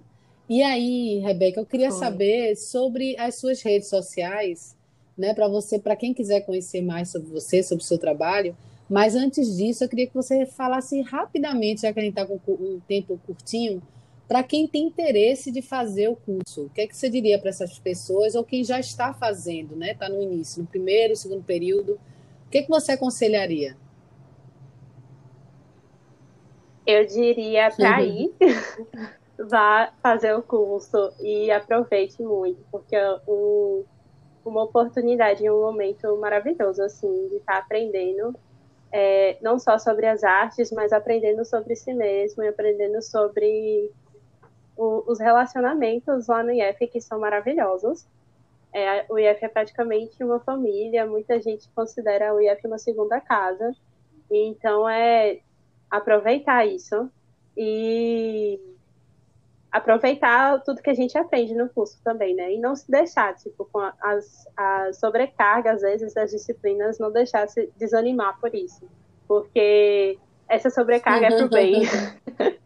E 0.49 0.63
aí, 0.63 1.19
Rebeca, 1.19 1.59
eu 1.59 1.65
queria 1.65 1.91
foi. 1.91 1.99
saber 1.99 2.55
sobre 2.55 3.17
as 3.19 3.35
suas 3.35 3.61
redes 3.61 3.87
sociais, 3.89 4.75
né, 5.17 5.33
para 5.33 5.47
você, 5.47 5.77
para 5.77 5.95
quem 5.95 6.13
quiser 6.13 6.41
conhecer 6.41 6.81
mais 6.81 7.09
sobre 7.09 7.29
você, 7.29 7.61
sobre 7.61 7.83
o 7.83 7.87
seu 7.87 7.97
trabalho. 7.97 8.55
Mas 8.89 9.15
antes 9.15 9.57
disso, 9.57 9.83
eu 9.83 9.89
queria 9.89 10.07
que 10.07 10.13
você 10.13 10.45
falasse 10.45 11.01
rapidamente, 11.01 11.81
já 11.81 11.93
que 11.93 11.99
a 11.99 12.03
gente 12.03 12.17
está 12.17 12.25
com 12.25 12.39
um 12.47 12.79
tempo 12.87 13.19
curtinho, 13.25 13.81
para 14.27 14.43
quem 14.43 14.67
tem 14.67 14.85
interesse 14.85 15.51
de 15.51 15.61
fazer 15.61 16.07
o 16.07 16.15
curso, 16.15 16.65
o 16.65 16.69
que 16.69 16.81
é 16.81 16.87
que 16.87 16.95
você 16.95 17.09
diria 17.09 17.39
para 17.39 17.49
essas 17.49 17.77
pessoas 17.77 18.35
ou 18.35 18.43
quem 18.43 18.63
já 18.63 18.79
está 18.79 19.13
fazendo, 19.13 19.75
né? 19.75 19.91
Está 19.91 20.07
no 20.09 20.21
início, 20.21 20.61
no 20.61 20.67
primeiro, 20.67 21.15
segundo 21.15 21.43
período, 21.43 21.99
o 22.47 22.49
que 22.49 22.59
é 22.59 22.63
que 22.63 22.69
você 22.69 22.93
aconselharia? 22.93 23.75
Eu 26.85 27.05
diria 27.05 27.71
para 27.71 27.99
uhum. 27.99 28.05
ir, 28.05 28.33
vá 29.49 29.93
fazer 30.01 30.35
o 30.35 30.41
curso 30.41 31.11
e 31.21 31.51
aproveite 31.51 32.21
muito, 32.21 32.59
porque 32.71 32.95
é 32.95 33.19
um, 33.27 33.83
uma 34.45 34.63
oportunidade, 34.63 35.49
um 35.49 35.61
momento 35.61 36.17
maravilhoso 36.17 36.81
assim 36.81 37.27
de 37.29 37.35
estar 37.37 37.53
tá 37.53 37.59
aprendendo 37.59 38.35
é, 38.93 39.37
não 39.41 39.57
só 39.57 39.79
sobre 39.79 40.05
as 40.05 40.23
artes, 40.23 40.71
mas 40.71 40.93
aprendendo 40.93 41.43
sobre 41.43 41.75
si 41.75 41.91
mesmo 41.95 42.43
e 42.43 42.47
aprendendo 42.47 43.01
sobre 43.01 43.91
o, 44.75 45.03
os 45.11 45.19
relacionamentos 45.19 46.27
lá 46.27 46.43
no 46.43 46.51
IF 46.51 46.87
que 46.87 47.01
são 47.01 47.19
maravilhosos. 47.19 48.05
É, 48.73 49.05
o 49.09 49.19
IF 49.19 49.45
é 49.45 49.47
praticamente 49.47 50.23
uma 50.23 50.39
família, 50.39 51.05
muita 51.05 51.39
gente 51.39 51.69
considera 51.75 52.33
o 52.33 52.41
IF 52.41 52.65
uma 52.65 52.77
segunda 52.77 53.19
casa. 53.21 53.75
Então 54.31 54.89
é 54.89 55.39
aproveitar 55.89 56.65
isso 56.65 57.09
e 57.55 58.59
aproveitar 59.71 60.61
tudo 60.63 60.81
que 60.81 60.89
a 60.89 60.93
gente 60.93 61.17
aprende 61.17 61.55
no 61.55 61.67
curso 61.67 61.99
também, 62.03 62.35
né? 62.35 62.53
E 62.53 62.59
não 62.59 62.75
se 62.75 62.89
deixar, 62.89 63.35
tipo, 63.35 63.67
com 63.71 63.79
as, 63.79 64.47
as 64.55 64.99
sobrecargas, 64.99 65.77
às 65.77 65.81
vezes, 65.81 66.13
das 66.13 66.29
disciplinas, 66.29 66.99
não 66.99 67.11
deixar 67.11 67.47
se 67.47 67.71
desanimar 67.75 68.39
por 68.39 68.53
isso. 68.53 68.87
Porque 69.27 70.17
essa 70.47 70.69
sobrecarga 70.69 71.27
é 71.27 71.37
pro 71.37 71.49
bem. 71.49 71.83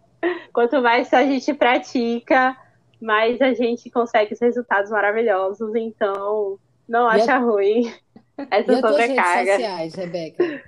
Quanto 0.58 0.82
mais 0.82 1.14
a 1.14 1.24
gente 1.24 1.54
pratica, 1.54 2.58
mais 3.00 3.40
a 3.44 3.54
gente 3.54 3.92
consegue 3.92 4.34
os 4.34 4.40
resultados 4.40 4.90
maravilhosos. 4.90 5.76
Então, 5.76 6.58
não 6.90 7.08
acha 7.08 7.36
a... 7.36 7.38
ruim 7.38 7.94
essa 8.50 8.74
e 8.74 8.82
sobrecarga. 8.82 9.52
Redes 9.52 9.68
sociais, 9.68 9.94
Rebeca? 9.94 10.64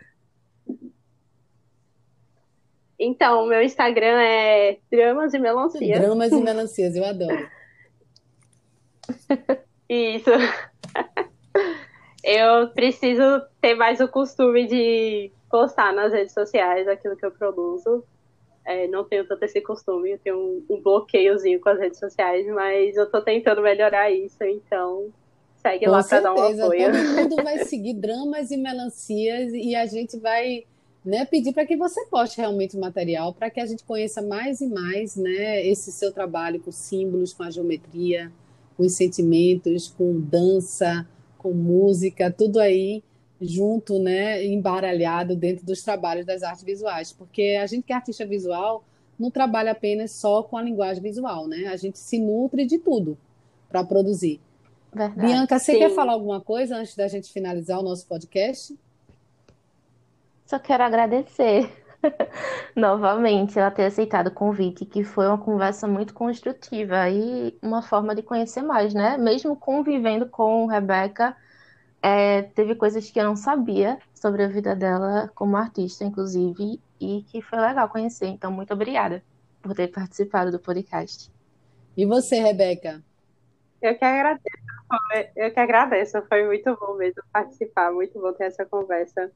Então, 2.99 3.47
meu 3.47 3.63
Instagram 3.63 4.21
é 4.21 4.77
Dramas 4.91 5.33
e 5.33 5.39
Melancias. 5.39 5.99
Dramas 5.99 6.31
e 6.33 6.39
Melancias, 6.39 6.95
eu 6.95 7.05
adoro. 7.05 7.49
Isso. 9.89 10.29
Eu 12.23 12.69
preciso 12.75 13.41
ter 13.59 13.73
mais 13.73 13.99
o 13.99 14.07
costume 14.07 14.67
de 14.67 15.31
postar 15.49 15.91
nas 15.93 16.13
redes 16.13 16.35
sociais 16.35 16.87
aquilo 16.87 17.17
que 17.17 17.25
eu 17.25 17.31
produzo. 17.31 18.05
É, 18.69 18.87
não 18.87 19.03
tenho 19.03 19.25
tanto 19.27 19.43
esse 19.43 19.59
costume, 19.61 20.11
eu 20.11 20.19
tenho 20.19 20.37
um, 20.37 20.75
um, 20.75 20.79
bloqueiozinho 20.79 21.59
com 21.59 21.69
as 21.69 21.79
redes 21.79 21.97
sociais, 21.97 22.45
mas 22.45 22.95
eu 22.95 23.09
tô 23.09 23.19
tentando 23.19 23.63
melhorar 23.63 24.11
isso, 24.11 24.43
então 24.43 25.07
segue 25.57 25.85
com 25.85 25.91
lá 25.91 26.03
para 26.03 26.19
dar 26.19 26.35
um 26.35 26.37
apoio. 26.37 26.91
Todo 26.91 26.93
mundo 27.17 27.43
vai 27.43 27.65
seguir 27.65 27.95
dramas 27.95 28.51
e 28.51 28.57
melancias 28.57 29.51
e 29.53 29.75
a 29.75 29.87
gente 29.87 30.19
vai 30.19 30.65
né, 31.03 31.25
pedir 31.25 31.51
para 31.51 31.65
que 31.65 31.75
você 31.75 32.05
poste 32.11 32.37
realmente 32.37 32.77
o 32.77 32.79
material 32.79 33.33
para 33.33 33.49
que 33.49 33.59
a 33.59 33.65
gente 33.65 33.83
conheça 33.83 34.21
mais 34.21 34.61
e 34.61 34.67
mais 34.67 35.15
né, 35.15 35.65
esse 35.65 35.91
seu 35.91 36.11
trabalho 36.11 36.59
com 36.59 36.71
símbolos, 36.71 37.33
com 37.33 37.41
a 37.41 37.49
geometria, 37.49 38.31
com 38.77 38.83
os 38.83 38.93
sentimentos, 38.93 39.87
com 39.87 40.19
dança, 40.19 41.07
com 41.39 41.53
música, 41.53 42.29
tudo 42.29 42.59
aí 42.59 43.01
junto, 43.41 43.99
né, 43.99 44.45
embaralhado 44.45 45.35
dentro 45.35 45.65
dos 45.65 45.81
trabalhos 45.81 46.25
das 46.25 46.43
artes 46.43 46.63
visuais, 46.63 47.13
porque 47.13 47.57
a 47.61 47.65
gente 47.65 47.83
que 47.83 47.93
é 47.93 47.95
artista 47.95 48.25
visual 48.25 48.83
não 49.17 49.29
trabalha 49.29 49.71
apenas 49.71 50.11
só 50.11 50.43
com 50.43 50.57
a 50.57 50.61
linguagem 50.61 51.03
visual, 51.03 51.47
né? 51.47 51.67
A 51.67 51.75
gente 51.75 51.99
se 51.99 52.17
nutre 52.17 52.65
de 52.65 52.79
tudo 52.79 53.17
para 53.67 53.83
produzir. 53.83 54.39
Verdade. 54.93 55.27
Bianca, 55.27 55.59
você 55.59 55.73
Sim. 55.73 55.79
quer 55.79 55.89
falar 55.91 56.13
alguma 56.13 56.41
coisa 56.41 56.77
antes 56.77 56.95
da 56.95 57.07
gente 57.07 57.31
finalizar 57.31 57.79
o 57.79 57.83
nosso 57.83 58.07
podcast? 58.07 58.77
Só 60.45 60.57
quero 60.57 60.83
agradecer 60.83 61.69
novamente 62.75 63.59
ela 63.59 63.69
ter 63.69 63.85
aceitado 63.85 64.27
o 64.27 64.31
convite, 64.31 64.85
que 64.85 65.03
foi 65.03 65.27
uma 65.27 65.37
conversa 65.37 65.85
muito 65.85 66.13
construtiva 66.13 67.09
e 67.09 67.55
uma 67.61 67.81
forma 67.81 68.15
de 68.15 68.23
conhecer 68.23 68.63
mais, 68.63 68.93
né? 68.93 69.17
Mesmo 69.17 69.55
convivendo 69.55 70.25
com 70.25 70.65
Rebeca, 70.65 71.35
é, 72.01 72.43
teve 72.43 72.75
coisas 72.75 73.09
que 73.09 73.19
eu 73.19 73.25
não 73.25 73.35
sabia 73.35 73.99
sobre 74.13 74.43
a 74.43 74.47
vida 74.47 74.75
dela 74.75 75.29
como 75.35 75.57
artista, 75.57 76.03
inclusive, 76.03 76.79
e 76.99 77.23
que 77.23 77.41
foi 77.41 77.59
legal 77.59 77.89
conhecer. 77.89 78.27
Então, 78.27 78.51
muito 78.51 78.73
obrigada 78.73 79.23
por 79.61 79.73
ter 79.73 79.87
participado 79.87 80.51
do 80.51 80.59
podcast. 80.59 81.31
E 81.95 82.05
você, 82.05 82.39
Rebeca? 82.39 83.03
Eu 83.81 83.97
que 83.97 84.05
agradeço. 84.05 84.57
Eu 85.35 85.53
que 85.53 85.59
agradeço. 85.59 86.21
Foi 86.27 86.45
muito 86.45 86.77
bom 86.79 86.95
mesmo 86.95 87.21
participar, 87.31 87.91
muito 87.91 88.19
bom 88.19 88.31
ter 88.33 88.45
essa 88.45 88.65
conversa. 88.65 89.31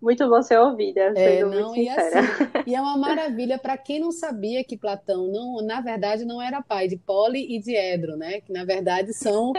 Muito 0.00 0.28
bom 0.28 0.42
ser 0.42 0.58
ouvida, 0.58 1.14
é, 1.16 1.42
não, 1.42 1.74
e, 1.74 1.88
assim, 1.88 2.18
e 2.66 2.74
é 2.74 2.80
uma 2.80 2.98
maravilha 2.98 3.58
para 3.58 3.78
quem 3.78 3.98
não 3.98 4.12
sabia 4.12 4.62
que 4.62 4.76
Platão, 4.76 5.26
não, 5.26 5.66
na 5.66 5.80
verdade, 5.80 6.26
não 6.26 6.40
era 6.40 6.60
pai 6.60 6.86
de 6.86 6.98
Poli 6.98 7.56
e 7.56 7.58
de 7.58 7.74
Edro, 7.74 8.14
né? 8.14 8.42
Que 8.42 8.52
na 8.52 8.62
verdade 8.62 9.14
são 9.14 9.54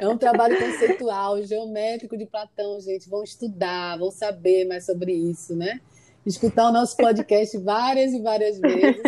é 0.00 0.08
um 0.08 0.18
trabalho 0.18 0.58
conceitual, 0.58 1.42
geométrico 1.42 2.16
de 2.16 2.26
Platão, 2.26 2.80
gente. 2.80 3.08
Vão 3.08 3.22
estudar, 3.22 3.98
vão 3.98 4.10
saber 4.10 4.66
mais 4.66 4.86
sobre 4.86 5.12
isso, 5.12 5.54
né? 5.54 5.80
Escutar 6.26 6.68
o 6.68 6.72
nosso 6.72 6.96
podcast 6.96 7.56
várias 7.58 8.12
e 8.12 8.20
várias 8.20 8.58
vezes 8.58 9.02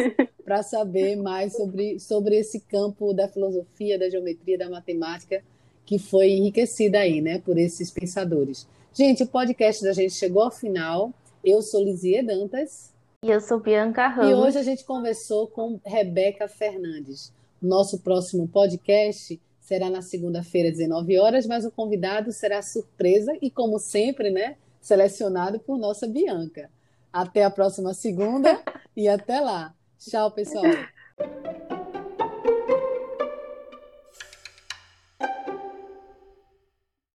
para 0.44 0.62
saber 0.62 1.16
mais 1.16 1.54
sobre, 1.54 2.00
sobre 2.00 2.36
esse 2.36 2.60
campo 2.60 3.12
da 3.12 3.28
filosofia, 3.28 3.98
da 3.98 4.08
geometria, 4.08 4.58
da 4.58 4.70
matemática, 4.70 5.42
que 5.84 5.98
foi 5.98 6.30
enriquecida 6.30 6.98
aí, 6.98 7.20
né, 7.20 7.40
por 7.40 7.58
esses 7.58 7.90
pensadores. 7.90 8.66
Gente, 8.92 9.22
o 9.22 9.26
podcast 9.26 9.84
da 9.84 9.92
gente 9.92 10.14
chegou 10.14 10.42
ao 10.42 10.50
final. 10.50 11.12
Eu 11.44 11.62
sou 11.62 11.82
Lizie 11.82 12.22
Dantas. 12.22 12.92
E 13.22 13.30
eu 13.30 13.40
sou 13.40 13.60
Bianca 13.60 14.08
Ramos. 14.08 14.30
E 14.30 14.34
hoje 14.34 14.58
a 14.58 14.62
gente 14.62 14.84
conversou 14.84 15.46
com 15.46 15.78
Rebeca 15.84 16.48
Fernandes. 16.48 17.32
Nosso 17.60 17.98
próximo 17.98 18.48
podcast 18.48 19.40
será 19.60 19.88
na 19.88 20.02
segunda-feira, 20.02 20.70
19 20.70 21.18
horas, 21.18 21.46
mas 21.46 21.64
o 21.64 21.70
convidado 21.70 22.32
será 22.32 22.60
surpresa 22.62 23.32
e, 23.40 23.50
como 23.50 23.78
sempre, 23.78 24.30
né, 24.30 24.56
selecionado 24.80 25.60
por 25.60 25.78
nossa 25.78 26.08
Bianca. 26.08 26.70
Até 27.12 27.44
a 27.44 27.50
próxima 27.50 27.94
segunda 27.94 28.60
e 28.96 29.08
até 29.08 29.40
lá. 29.40 29.74
Tchau, 29.98 30.30
pessoal. 30.30 30.64